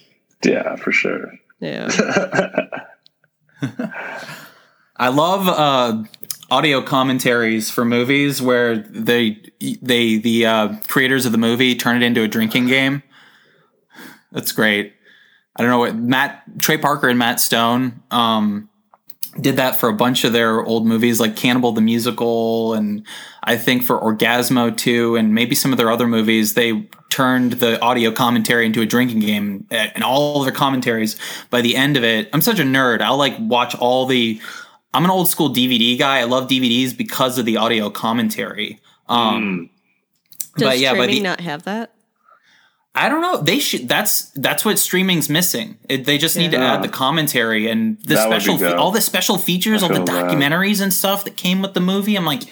[0.44, 1.32] yeah for sure.
[1.60, 1.88] yeah,
[4.96, 6.02] I love uh,
[6.50, 9.40] audio commentaries for movies where they
[9.80, 13.02] they the uh, creators of the movie turn it into a drinking game.
[14.32, 14.94] That's great.
[15.54, 18.68] I don't know what Matt Trey Parker and Matt Stone um,
[19.40, 23.04] did that for a bunch of their old movies like Cannibal the Musical and
[23.42, 26.54] I think for Orgazmo too and maybe some of their other movies.
[26.54, 31.16] They turned the audio commentary into a drinking game eh, and all of their commentaries
[31.50, 32.28] by the end of it.
[32.32, 33.00] I'm such a nerd.
[33.00, 34.40] I'll like watch all the
[34.94, 36.18] I'm an old school DVD guy.
[36.18, 38.80] I love DVDs because of the audio commentary.
[39.08, 39.70] Um
[40.56, 41.94] does But yeah, by streaming the- not have that?
[42.94, 43.38] I don't know.
[43.38, 43.88] They should.
[43.88, 45.78] That's that's what streaming's missing.
[45.88, 49.00] It, they just need to add the commentary and the That special, fe- all the
[49.00, 50.26] special features, all the feel that.
[50.30, 52.16] documentaries and stuff that came with the movie.
[52.16, 52.42] I'm like,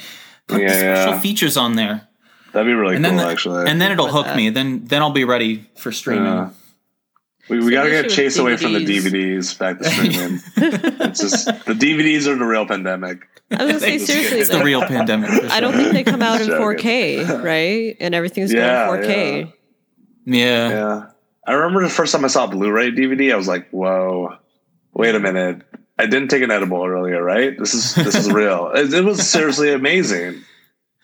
[0.46, 1.20] put Yeah, the special yeah.
[1.20, 2.08] features on there,
[2.52, 3.70] That'd be really and cool, then the- actually.
[3.70, 4.36] and then it'll hook that.
[4.36, 4.48] me.
[4.48, 6.24] Then then I'll be ready for streaming.
[6.24, 6.50] Yeah.
[7.50, 9.12] we, we gotta get chased with away from the DVDs.
[9.12, 10.40] DVDs back to streaming.
[10.56, 13.28] it's just the DVDs are the real pandemic.
[13.50, 14.38] I was gonna say It's seriously.
[14.40, 15.28] it's the real pandemic.
[15.30, 17.94] for I don't think they come out in 4K, right?
[18.00, 19.52] And everything's Yeah, going 4K.
[20.24, 20.68] Yeah.
[20.68, 20.68] Yeah.
[20.70, 21.06] Yeah.
[21.46, 24.36] I remember the first time I saw a Blu-ray DVD, I was like, "Whoa,
[24.94, 25.62] wait a minute!
[25.98, 27.58] I didn't take an edible earlier, right?
[27.58, 28.70] This is this is real.
[28.74, 30.42] It, it was seriously amazing.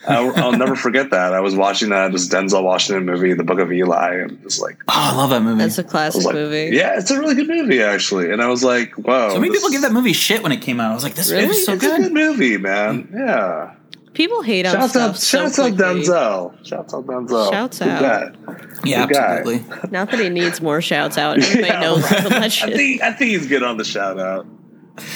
[0.07, 1.33] I'll, I'll never forget that.
[1.33, 4.77] I was watching that this Denzel Washington movie, The Book of Eli, and just like,
[4.89, 5.59] Oh, I love that movie.
[5.59, 6.77] That's a classic like, movie.
[6.77, 8.31] yeah, it's a really good movie actually.
[8.31, 10.81] And I was like, whoa, so many people give that movie shit when it came
[10.81, 10.91] out.
[10.93, 11.47] I was like, this Really?
[11.47, 12.03] movie's so it's a good.
[12.03, 13.05] good movie, man.
[13.05, 13.15] Mm.
[13.27, 13.75] Yeah.
[14.17, 15.85] People hate on Shouts stuff out, so shouts out quickly.
[16.05, 16.67] Denzel.
[16.67, 17.51] Shouts out Denzel.
[17.53, 18.03] Shouts Good out.
[18.47, 18.57] guy.
[18.83, 19.21] Yeah, Good guy.
[19.39, 19.91] absolutely.
[19.91, 21.37] Not that he needs more shouts out.
[21.43, 22.33] Everybody Yeah, knows right.
[22.33, 24.47] I think I think he's good on the shout out.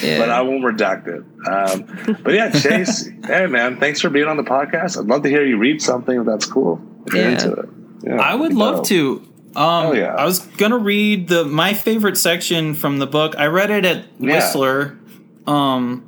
[0.03, 0.19] Yeah.
[0.19, 1.23] but I won't redact it.
[1.49, 4.99] Um, but yeah, Chase, hey man, thanks for being on the podcast.
[5.01, 6.79] I'd love to hear you read something if that's cool.
[7.07, 7.31] If you're Yeah.
[7.31, 7.69] into it.
[8.03, 9.27] Yeah, I would love to.
[9.57, 10.15] Um, yeah.
[10.15, 13.35] I was gonna read the my favorite section from the book.
[13.39, 14.35] I read it at Yeah.
[14.37, 14.99] Whistler.
[15.47, 16.05] Um,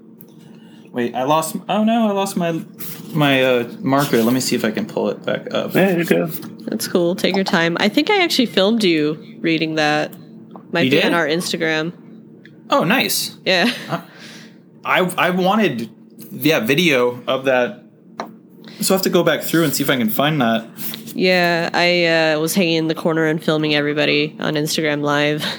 [0.93, 1.57] wait, I lost.
[1.69, 2.63] Oh no, I lost my
[3.13, 4.23] my uh, marker.
[4.23, 5.75] Let me see if I can pull it back up.
[5.75, 6.31] Yeah, you're good.
[6.67, 7.17] That's cool.
[7.17, 7.77] Take your time.
[7.81, 10.13] I think I actually filmed you reading that.
[10.73, 11.07] Might You be did?
[11.07, 11.93] on our Instagram.
[12.71, 13.37] Oh, nice.
[13.45, 13.71] Yeah.
[14.85, 15.91] I I wanted
[16.31, 17.83] yeah video of that.
[18.81, 20.67] So I have to go back through and see if I can find that.
[21.15, 21.69] Yeah.
[21.75, 25.45] I uh, was hanging in the corner and filming everybody on Instagram Live.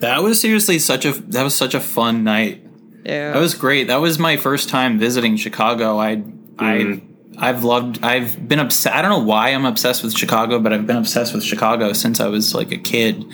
[0.00, 2.64] That was seriously such a that was such a fun night.
[3.04, 3.32] Yeah.
[3.32, 3.88] That was great.
[3.88, 5.98] That was my first time visiting Chicago.
[5.98, 6.22] I
[6.58, 7.00] I Mhm.
[7.38, 8.00] I've loved.
[8.02, 8.94] I've been obsessed.
[8.94, 12.20] I don't know why I'm obsessed with Chicago, but I've been obsessed with Chicago since
[12.20, 13.24] I was like a kid.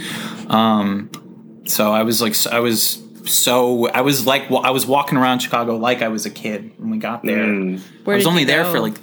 [0.48, 1.10] Um,
[1.64, 5.76] so I was like, I was so I was like, I was walking around Chicago
[5.76, 7.44] like I was a kid when we got there.
[7.46, 7.80] Mm.
[8.04, 8.72] Where I was did only you there go?
[8.72, 8.94] for like.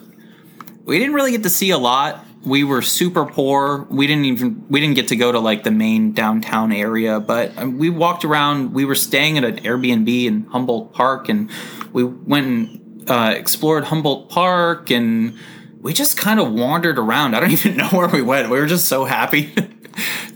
[0.86, 2.26] We didn't really get to see a lot.
[2.46, 3.88] We were super poor.
[3.89, 7.58] We didn't even we didn't get to go to like the main downtown area, but
[7.58, 8.74] um, we walked around.
[8.74, 11.50] We were staying at an Airbnb in Humboldt Park, and
[11.94, 15.38] we went and uh, explored Humboldt Park, and
[15.82, 17.36] we just kind of wandered around.
[17.36, 18.50] I don't even know where we went.
[18.50, 19.54] We were just so happy.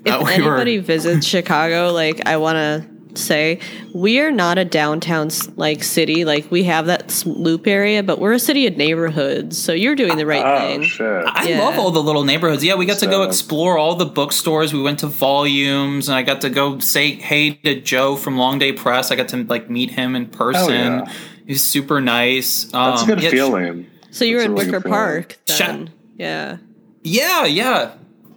[0.05, 0.83] If we anybody were.
[0.83, 3.59] visits Chicago, like I want to say,
[3.93, 6.23] we are not a downtown like city.
[6.25, 9.57] Like we have that loop area, but we're a city of neighborhoods.
[9.57, 10.83] So you're doing the right Oh thing.
[10.83, 11.25] shit!
[11.27, 11.59] I Yeah.
[11.65, 12.63] love all the little neighborhoods.
[12.63, 14.73] Yeah, we got to go explore all the bookstores.
[14.73, 18.59] We went to volumes, and I got to go say hey to Joe from Long
[18.59, 19.11] Day Press.
[19.11, 20.73] I got to like meet him in person.
[20.73, 21.05] yeah.
[21.45, 22.65] He's super nice.
[22.65, 23.87] That's Um, a good yeah, feeling.
[24.11, 24.81] So you're in a really Wicker.
[24.89, 25.37] Park.
[25.47, 25.89] Shut- Then.
[26.17, 26.57] Yeah.
[27.03, 27.91] Yeah, yeah,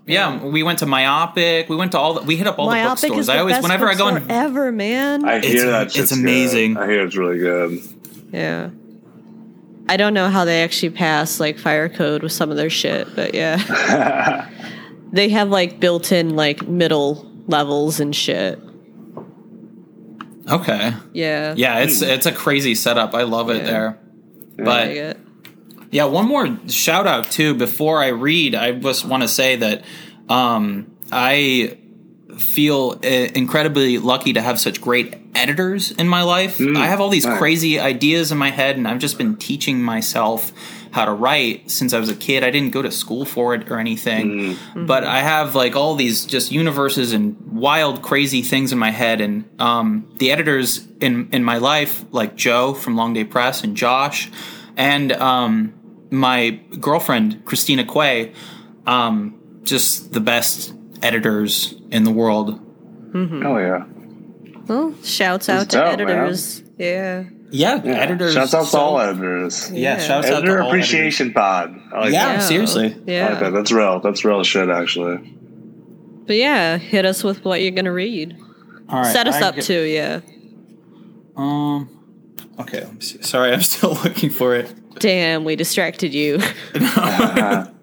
[0.07, 0.43] yeah.
[0.45, 1.69] We went to Myopic.
[1.69, 2.15] We went to all.
[2.15, 3.19] The, we hit up all the bookstores.
[3.21, 5.25] is the I always, best whenever I go bookstore in, ever, man.
[5.25, 5.87] I It's- hear that.
[5.87, 6.21] it's shit's good.
[6.21, 6.77] amazing.
[6.77, 7.81] I hear it's really good.
[8.33, 8.71] yeah.
[9.89, 13.09] I don't know how they actually pass like fire code with some of their shit,
[13.17, 14.49] but yeah.
[15.13, 18.61] they have like built-in like middle levels and shit.
[20.49, 21.55] okay, Yeah.
[21.57, 23.15] yeah, it's it's a crazy setup.
[23.15, 23.71] I love it Yeah.
[23.71, 23.99] there.
[24.59, 25.19] I But it.
[25.91, 28.55] Yeah, one more shout out too before I read.
[28.55, 29.85] I just want to say that
[30.29, 31.79] um, I
[32.39, 36.61] feel uh, incredibly lucky to have such great editors in my life.
[36.61, 37.39] I have all these nice.
[37.39, 40.53] crazy ideas in my head, and I've just been teaching myself
[40.93, 42.43] how to write since I was a kid.
[42.43, 46.25] I didn't go to school for it or anything, but I have like all these
[46.25, 49.21] just universes and wild, crazy things in my head.
[49.21, 53.77] And um, the editors in in my life, like Joe from Long Day Press and
[53.77, 54.31] Josh,
[54.77, 55.80] and um,
[56.11, 58.33] my girlfriend Christina Quay,
[58.87, 62.59] um, just the best editors in the world.
[63.15, 63.85] Oh yeah.
[64.67, 66.11] Well, shouts That's out to dope, man.
[66.19, 66.63] editors.
[66.79, 67.25] Yeah.
[67.53, 67.91] Yeah, yeah.
[67.93, 68.35] editors.
[68.35, 69.71] Shouts out to so- all editors.
[69.73, 69.99] Yeah, Yeah.
[69.99, 71.75] shouts out Editor to all appreciation pod.
[71.93, 72.43] Like Yeah, that.
[72.45, 72.85] Seriously.
[72.87, 73.35] I like Yeah.
[73.41, 73.53] that.
[73.53, 73.99] That's real.
[74.01, 75.35] That's real shit, actually.
[76.27, 78.37] But yeah, hit us with what you're gonna read.
[78.89, 80.21] All right, Set us I up get- too, yeah.
[81.37, 81.89] Um.
[82.61, 83.23] Okay, let me see.
[83.23, 84.73] Sorry, I'm still looking for it.
[84.99, 86.39] Damn, we distracted you.
[86.75, 87.67] Uh,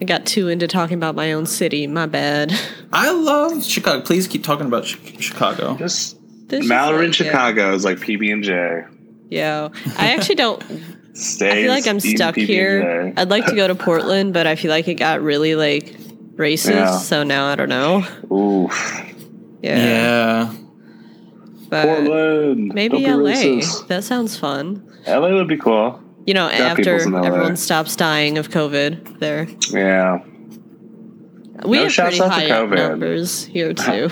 [0.00, 1.86] I got too into talking about my own city.
[1.86, 2.52] My bad.
[2.92, 4.02] I love Chicago.
[4.04, 5.76] Please keep talking about Chi- Chicago.
[5.76, 7.26] just This Mallory in like- yeah.
[7.26, 8.82] Chicago is like PB and J.
[9.30, 9.68] Yeah.
[9.98, 10.62] I actually don't
[11.14, 11.52] Stays.
[11.52, 12.46] I feel like I'm stuck PB&J.
[12.46, 13.12] here.
[13.16, 15.96] I'd like to go to Portland, but I feel like it got really like
[16.34, 16.98] racist, Yeah.
[16.98, 18.04] so now I don't know.
[18.34, 19.14] Oof.
[19.62, 19.78] Yeah.
[19.78, 20.54] Yeah.
[21.68, 22.74] But Portland.
[22.74, 23.30] maybe Don't be LA.
[23.30, 23.86] racist.
[23.86, 24.84] That sounds fun.
[25.06, 26.00] LA would be cool.
[26.26, 27.22] You know, Got after peoples in LA.
[27.22, 29.46] everyone stops dying of COVID there.
[29.70, 30.20] Yeah.
[31.64, 32.88] We No have shouts pretty out to high COVID.
[32.90, 34.08] numbers here too.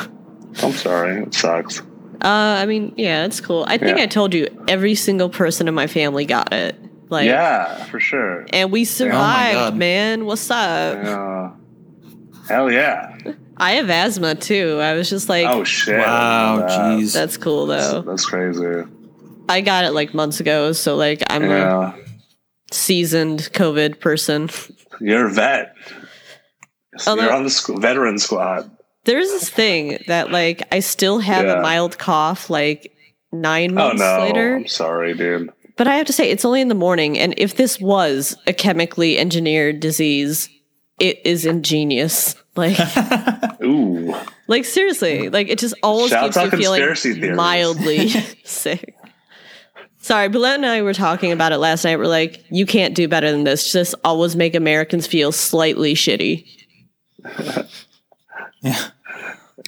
[0.63, 1.23] I'm sorry.
[1.23, 1.81] It sucks.
[1.81, 2.27] Uh,
[2.61, 3.65] I mean, yeah, it's cool.
[3.67, 4.05] I think Yeah.
[4.05, 6.77] I told you every single person in my family got it.
[7.09, 8.47] Like, yeah, for sure.
[8.53, 9.77] and we survived, God.
[9.77, 10.25] man.
[10.25, 11.03] What's up?
[11.05, 11.51] Yeah.
[12.49, 13.17] Hell yeah.
[13.57, 14.79] I have asthma too.
[14.81, 15.99] I was just like, Oh shit.
[15.99, 16.67] Wow.
[16.69, 17.13] Jeez.
[17.13, 18.03] that's cool though.
[18.03, 18.85] That's crazy.
[19.53, 21.95] I got it like months ago, so like I'm a
[22.71, 24.49] seasoned COVID person.
[25.01, 25.75] You're a vet.
[26.99, 28.71] So Although- You're on the squ- veteran squad.
[29.05, 31.59] There's this thing that like I still have Yeah.
[31.59, 32.93] a mild cough like
[33.33, 34.19] nine oh, months no.
[34.21, 34.57] later.
[34.57, 35.51] I'm sorry, dude.
[35.77, 37.19] But I have to say, it's only in the morning.
[37.19, 40.49] And if this was a chemically engineered disease,
[41.01, 42.37] it is ingenious.
[42.55, 42.77] Like,
[43.65, 44.15] Ooh.
[44.47, 47.35] like seriously, like it just always keeps you feeling theories.
[47.35, 48.09] mildly
[48.45, 48.95] sick.
[50.03, 51.97] Sorry, Billet and I were talking about it last night.
[51.97, 53.71] We're like, you can't do better than this.
[53.73, 56.45] Just always make Americans feel slightly shitty.
[58.61, 58.89] yeah.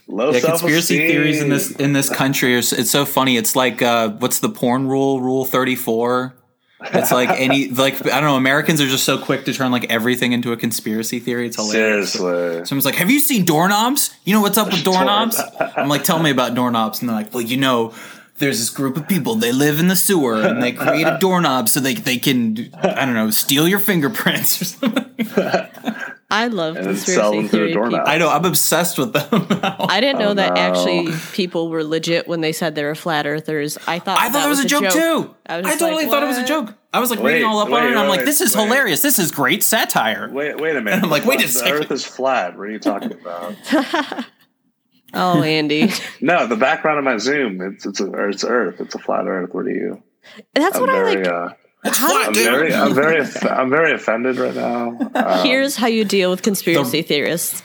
[0.09, 3.37] Low Yeah, conspiracy theories in this in this country are it's so funny.
[3.37, 5.21] It's like uh, what's the porn rule?
[5.21, 6.35] Rule thirty four.
[6.81, 8.37] It's like any like I don't know.
[8.37, 11.47] Americans are just so quick to turn like everything into a conspiracy theory.
[11.47, 12.13] It's hilarious.
[12.13, 12.65] Seriously.
[12.67, 14.15] Someone's like, "Have you seen doorknobs?
[14.25, 15.41] You know what's up with doorknobs?"
[15.77, 17.95] I'm like, "Tell me about doorknobs." And they're like, "Well, you know,
[18.39, 19.35] there's this group of people.
[19.37, 23.05] They live in the sewer and they create a doorknob so they they can I
[23.05, 25.05] don't know steal your fingerprints or something."
[26.31, 28.01] I love And then sell conspiracy them theory doorknob.
[28.01, 28.13] people.
[28.13, 28.29] I know.
[28.29, 29.47] I'm obsessed with them.
[29.51, 29.77] now.
[29.89, 30.61] I didn't know Oh, that no.
[30.61, 33.79] actually people were legit when they said they were flat earthers.
[33.87, 35.35] I thought I thought that it was a joke, too.
[35.47, 36.75] I I, was just totally like, thought it was a joke.
[36.93, 38.57] I was like Wait, reading all up on it, and I'm wait, like, "This is
[38.57, 38.65] wait.
[38.65, 39.01] hilarious.
[39.03, 41.05] This is great satire." Wait, wait a minute.
[41.05, 41.73] I'm like, wait a second.
[41.77, 41.81] the.
[41.85, 42.57] Earth is flat.
[42.57, 43.55] What are you talking about?
[45.15, 45.91] Oh, Andy.
[46.21, 48.81] no, the background of my Zoom, it's it's a, it's Earth.
[48.81, 49.53] It's a flat Earth.
[49.55, 50.03] What are you?
[50.55, 51.27] That's I'm what I very, like.
[51.27, 51.49] uh,
[51.85, 54.99] It's How- flat, I'm very, I'm very, I'm very offended right now.
[55.15, 57.63] Um, Here's how you deal with conspiracy theorists.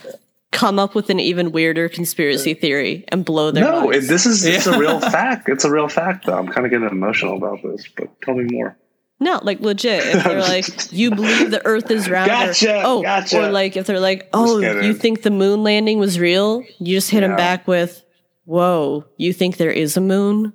[0.52, 4.44] Come up with an even weirder conspiracy theory and blow their no, it, this is
[4.44, 5.48] it's a real fact.
[5.48, 6.36] It's a real fact, though.
[6.36, 8.76] I'm kind of getting emotional about this, but tell me more.
[9.22, 10.02] No, like legit.
[10.06, 13.46] If they're like, you believe the Earth is round, Gotcha, oh, or, oh, gotcha.
[13.46, 16.64] or like if they're like, oh, you think the moon landing was real?
[16.78, 18.02] You just hit them back with,
[18.46, 20.54] whoa, you think there is a moon?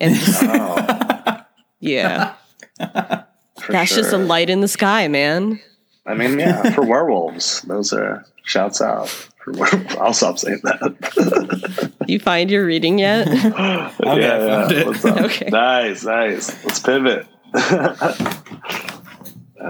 [0.00, 1.44] And Oh,
[1.80, 2.34] yeah,
[2.78, 5.60] for that's just a light in the sky, man.
[6.06, 9.08] I mean, yeah, for werewolves, those are shouts out.
[9.08, 9.96] For werewolves.
[9.96, 11.92] I'll stop saying that.
[12.06, 13.28] You find your reading yet?
[13.28, 14.72] yeah, yeah.
[14.72, 14.86] it.
[14.86, 15.20] What's up?
[15.20, 15.50] Okay.
[15.50, 16.64] Nice, nice.
[16.64, 17.26] Let's pivot.
[17.54, 17.60] All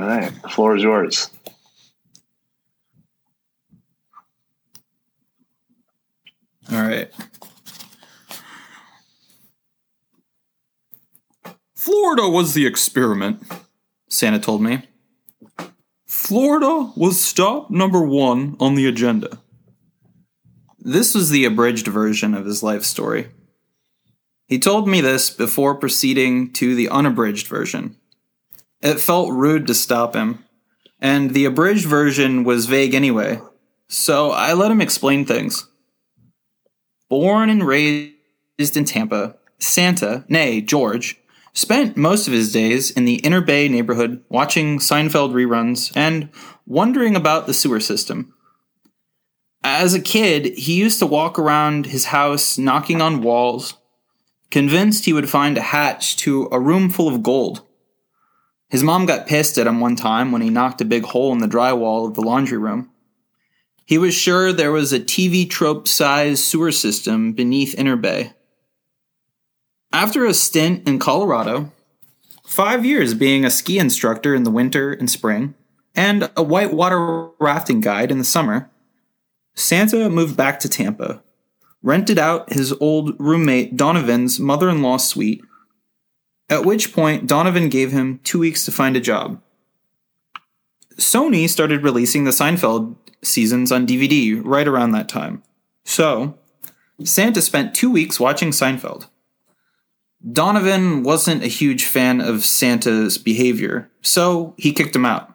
[0.01, 1.31] right, the floor is yours.
[6.71, 7.11] All right.
[11.75, 13.43] Florida was the experiment,
[14.09, 14.83] Santa told me.
[16.07, 19.39] Florida was stop number one on the agenda.
[20.79, 23.29] This was the abridged version of his life story.
[24.49, 27.97] He told me this before proceeding to the unabridged version.
[28.81, 30.45] It felt rude to stop him,
[31.01, 33.41] and the abridged version was vague anyway,
[33.89, 35.69] so I let him explain things.
[37.11, 38.15] Born and raised
[38.59, 41.19] in Tampa, Santa, nay, George,
[41.53, 46.31] spent most of his days in the Interbay neighborhood watching Seinfeld reruns and
[46.67, 48.33] wondering about the sewer system.
[49.63, 53.75] As a kid, he used to walk around his house knocking on walls,
[54.51, 57.63] convinced he would find a hatch to a room full of gold.
[58.71, 61.39] His mom got pissed at him one time when he knocked a big hole in
[61.39, 62.91] the drywall of the laundry room.
[63.85, 68.35] He was sure there was a TV trope sized sewer system beneath Interbay.
[69.93, 71.73] After a stint in Colorado,
[72.47, 75.55] five years being a ski instructor in the winter and spring,
[75.95, 78.71] and a whitewater rafting guide in the summer,
[79.55, 81.23] Santa moved back to Tampa,
[81.83, 85.43] rented out his old roommate Donovan's mother in law suite,
[86.51, 89.41] at which point Donovan gave him two weeks to find a job.
[90.97, 95.43] Sony started releasing the Seinfeld seasons on DVD right around that time.
[95.85, 96.37] So,
[97.05, 99.07] Santa spent two weeks watching Seinfeld.
[100.33, 105.33] Donovan wasn't a huge fan of Santa's behavior, so he kicked him out.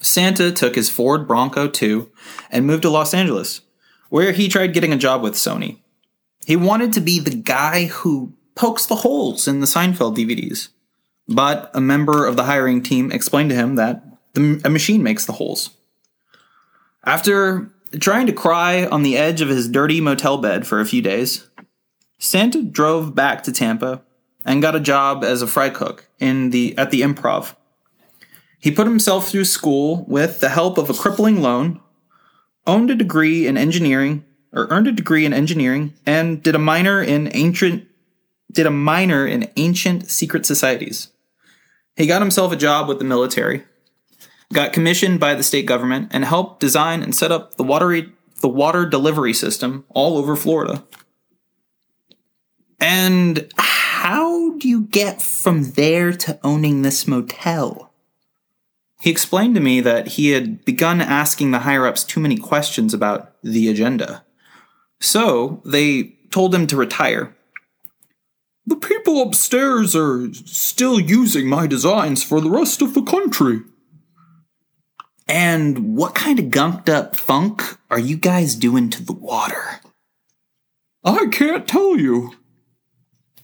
[0.00, 2.10] Santa took his Ford Bronco 2
[2.50, 3.60] and moved to Los Angeles,
[4.08, 5.78] where he tried getting a job with Sony.
[6.44, 10.68] He wanted to be the guy who pokes the holes in the Seinfeld DVDs,
[11.28, 14.02] but a member of the hiring team explained to him that
[14.34, 15.70] the, a machine makes the holes.
[17.04, 21.02] After trying to cry on the edge of his dirty motel bed for a few
[21.02, 21.48] days,
[22.18, 24.02] Santa drove back to Tampa
[24.44, 27.54] and got a job as a fry cook in the at the Improv.
[28.58, 31.80] He put himself through school with the help of a crippling loan,
[32.66, 37.02] owned a degree in engineering or earned a degree in engineering and did a minor
[37.02, 37.86] in ancient
[38.52, 41.08] did a minor in ancient secret societies.
[41.96, 43.64] He got himself a job with the military,
[44.52, 48.48] got commissioned by the state government, and helped design and set up the watery the
[48.48, 50.84] water delivery system all over Florida.
[52.78, 57.92] And how do you get from there to owning this motel?
[59.00, 62.94] He explained to me that he had begun asking the higher ups too many questions
[62.94, 64.24] about the agenda.
[65.00, 67.36] So they told him to retire.
[68.66, 73.60] The people upstairs are still using my designs for the rest of the country.
[75.28, 79.80] And what kind of gunked up funk are you guys doing to the water?
[81.04, 82.32] I can't tell you.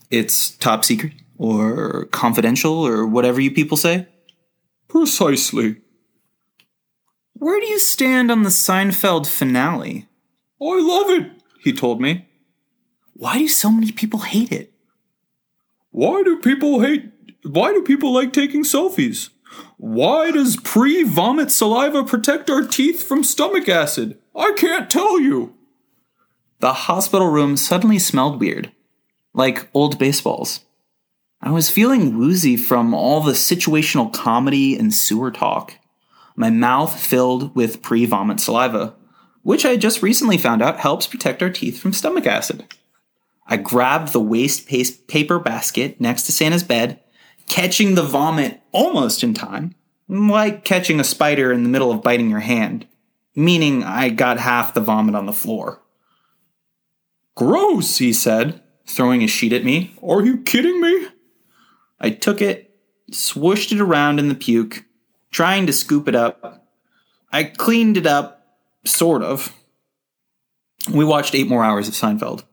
[0.09, 4.07] It's top secret or confidential or whatever you people say?
[4.93, 5.77] Precisely.
[7.33, 10.07] Where do you stand on the Seinfeld finale?
[10.61, 11.31] I love it,
[11.63, 12.27] he told me.
[13.13, 14.71] Why do so many people hate it?
[15.89, 17.11] Why do people hate.
[17.41, 19.29] Why do people like taking selfies?
[19.77, 24.19] Why does pre vomit saliva protect our teeth from stomach acid?
[24.35, 25.55] I can't tell you.
[26.59, 28.71] The hospital room suddenly smelled weird,
[29.33, 30.59] like old baseballs.
[31.45, 35.77] I was feeling woozy from all the situational comedy and sewer talk.
[36.37, 38.95] My mouth filled with pre vomit saliva,
[39.41, 42.73] which I just recently found out helps protect our teeth from stomach acid.
[43.45, 44.69] I grabbed the waste
[45.09, 47.01] paper basket next to Santa's bed,
[47.49, 49.75] catching the vomit almost in time,
[50.07, 52.87] like catching a spider in the middle of biting your hand,
[53.35, 55.81] meaning I got half the vomit on the floor.
[57.35, 59.93] Gross, he said, throwing a sheet at me.
[60.01, 61.07] Are you kidding me?
[62.03, 62.69] I took it
[63.11, 64.85] swooshed it around in the puke,
[65.31, 66.65] trying to scoop it up.
[67.31, 68.45] I cleaned it up,
[68.85, 69.53] sort of.
[70.91, 72.43] We watched eight more hours of Seinfeld.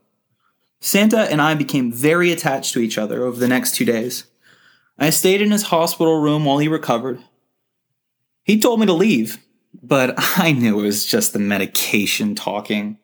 [0.80, 4.24] Santa and I became very attached to each other over the next two days.
[4.98, 7.20] I stayed in his hospital room while he recovered.
[8.44, 9.38] He told me to leave,
[9.82, 12.98] but I knew it was just the medication talking.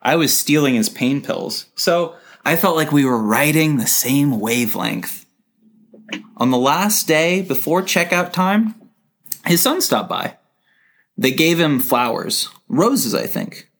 [0.00, 2.14] I was stealing his pain pills, so
[2.44, 5.25] I felt like we were riding the same wavelength.
[6.36, 8.74] On the last day before checkout time,
[9.46, 10.36] his son stopped by.
[11.16, 13.70] They gave him flowers, roses, I think,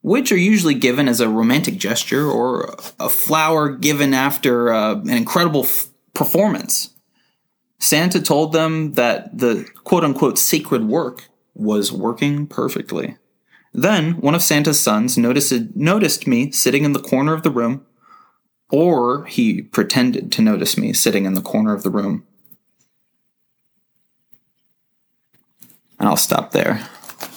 [0.00, 5.10] which are usually given as a romantic gesture or a flower given after uh, an
[5.10, 6.90] incredible f- performance.
[7.78, 13.16] Santa told them that the quote unquote sacred work was working perfectly.
[13.72, 17.84] Then one of Santa's sons noticed, noticed me sitting in the corner of the room,
[18.74, 22.26] or he pretended to notice me sitting in the corner of the room.
[25.98, 26.86] And I'll stop there.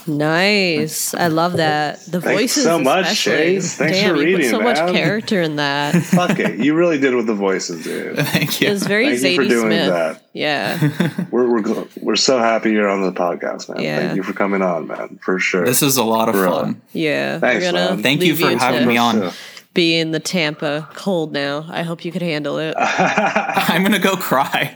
[0.07, 1.13] Nice.
[1.13, 1.99] I love that.
[2.05, 3.31] The Thanks voices so much, especially.
[3.55, 3.75] Chase.
[3.75, 5.95] Thanks Damn, for you put reading, so much character in that.
[6.03, 6.59] Fuck it.
[6.59, 8.15] You really did with the voices, dude.
[8.27, 8.69] Thank you.
[8.69, 9.89] It was very Thank you for doing Smith.
[9.89, 10.23] that.
[10.33, 11.25] Yeah.
[11.31, 13.83] We're, we're we're so happy you're on the podcast, man.
[13.83, 13.99] Yeah.
[13.99, 15.19] Thank you for coming on, man.
[15.21, 15.65] For sure.
[15.65, 16.59] This is a lot of For real.
[16.59, 16.81] fun.
[16.93, 17.39] Yeah.
[17.39, 18.01] Thanks, man.
[18.01, 19.19] Thank you leave for having me on.
[19.21, 19.33] Yeah.
[19.77, 21.63] Be in the Tampa cold now.
[21.69, 22.73] I hope you could handle it.
[22.79, 24.75] I'm gonna go cry.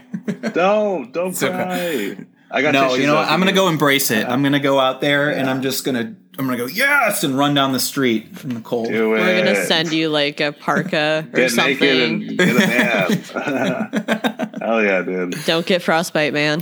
[0.54, 2.14] don't don't okay.
[2.16, 2.26] cry.
[2.52, 3.28] I got No, you know what?
[3.28, 4.28] I'm gonna go embrace it.
[4.28, 7.56] I'm gonna go out there and I'm just gonna I'm gonna go yes and run
[7.56, 8.90] down the street in the cold.
[8.90, 9.22] Do it.
[9.22, 12.20] We're gonna send you like a parka or Get something.
[12.20, 14.52] naked and get a man.
[14.62, 15.36] Hell yeah, dude.
[15.46, 16.62] Don't get frostbite, man.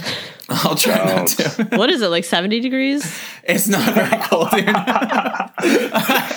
[0.66, 1.64] I'll try not to.
[1.78, 3.04] what is it, like 70 degrees?
[3.44, 4.74] It's not very cold here.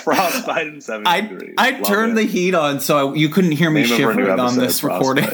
[0.03, 1.53] Frostbite in 70 I degrees.
[1.57, 2.15] I Love turned it.
[2.21, 4.45] the heat on so I, you couldn't hear me Name of our new shivering on
[4.45, 5.25] episode, this recording.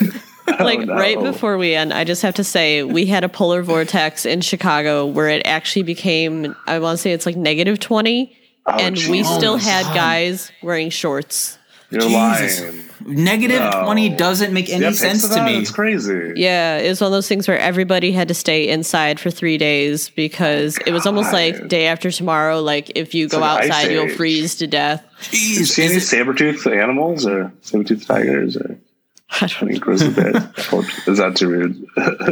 [0.48, 0.94] Oh, like Oh, no.
[0.96, 4.42] right before we end, I just have to say we had a polar vortex in
[4.42, 8.96] Chicago where it actually became I want to say it's like negative 20 Oh, and
[8.96, 9.96] we still Oh had God.
[9.96, 11.59] guys wearing shorts.
[11.92, 12.62] You're Jesus.
[12.62, 12.86] lying.
[13.06, 13.84] Negative No.
[13.86, 15.58] twenty doesn't make any You have pics sense to me.
[15.58, 16.34] It's crazy.
[16.36, 19.58] Yeah, it was one of those things where everybody had to stay inside for 3
[19.58, 24.10] days because it was almost like day after tomorrow like if you go outside you'll
[24.10, 25.04] freeze to death.
[25.32, 28.78] Did you Jeez, see any it- saber-toothed animals or saber-toothed tigers or
[29.42, 30.44] I don't any grizzly bears?
[30.74, 31.86] Or is that too rude?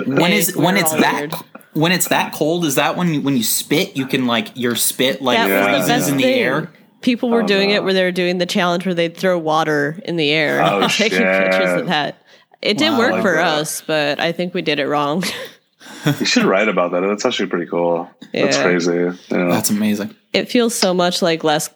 [0.05, 1.33] when Hey, is when it's that weird.
[1.73, 2.65] when it's that cold?
[2.65, 3.95] Is that when you, when you spit?
[3.95, 5.63] You can like your spit like That Yeah.
[5.71, 6.39] freezes best in the thing.
[6.39, 6.71] air.
[7.07, 7.75] People were Oh, doing no.
[7.75, 10.61] it where they were doing the challenge where they'd throw water in the air.
[10.61, 11.43] Oh, taking shit.
[11.51, 12.17] pictures of that.
[12.61, 12.99] It did Wow.
[12.99, 13.47] work Like for that.
[13.59, 15.23] us, but I think we did it wrong.
[16.19, 16.99] you should write about that.
[17.01, 18.09] That's actually pretty cool.
[18.33, 18.91] That's crazy.
[18.91, 19.49] You know?
[19.49, 20.13] That's amazing.
[20.33, 21.69] it feels so much like less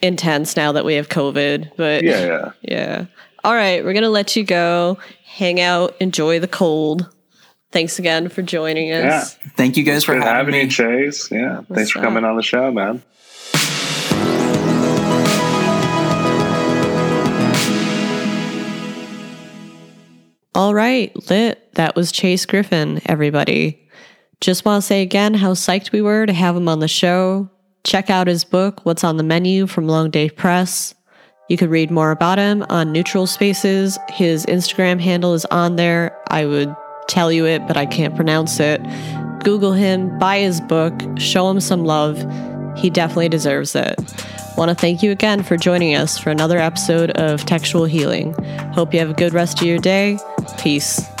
[0.00, 1.70] intense now that we have COVID.
[1.78, 2.50] But yeah, yeah.
[2.62, 3.04] yeah.
[3.44, 4.98] All right, we're gonna let you go.
[5.24, 7.08] Hang out, enjoy the cold.
[7.72, 9.36] Thanks again for joining us.
[9.42, 9.50] Yeah.
[9.56, 10.68] Thank you guys for Good having having you, me.
[10.70, 11.30] Chase.
[11.30, 11.62] Yeah.
[11.72, 12.04] Thanks for up?
[12.04, 13.02] coming on the show, man.
[20.54, 21.74] All right, lit.
[21.74, 23.88] That was Chase Griffin, everybody.
[24.40, 27.50] Just want to say again how psyched we were to have him on the show.
[27.82, 30.94] Check out his book, What's on the Menu from Long Day Press.
[31.48, 33.98] You could read more about him on Neutral Spaces.
[34.10, 36.16] His Instagram handle is on there.
[36.28, 36.74] I would
[37.08, 38.80] tell you it, but I can't pronounce it.
[39.42, 42.24] Google him, buy his book, show him some love.
[42.78, 43.98] He definitely deserves it.
[44.56, 48.32] Want to thank you again for joining us for another episode of Textual Healing.
[48.72, 50.18] Hope you have a good rest of your day.
[50.58, 51.13] Peace.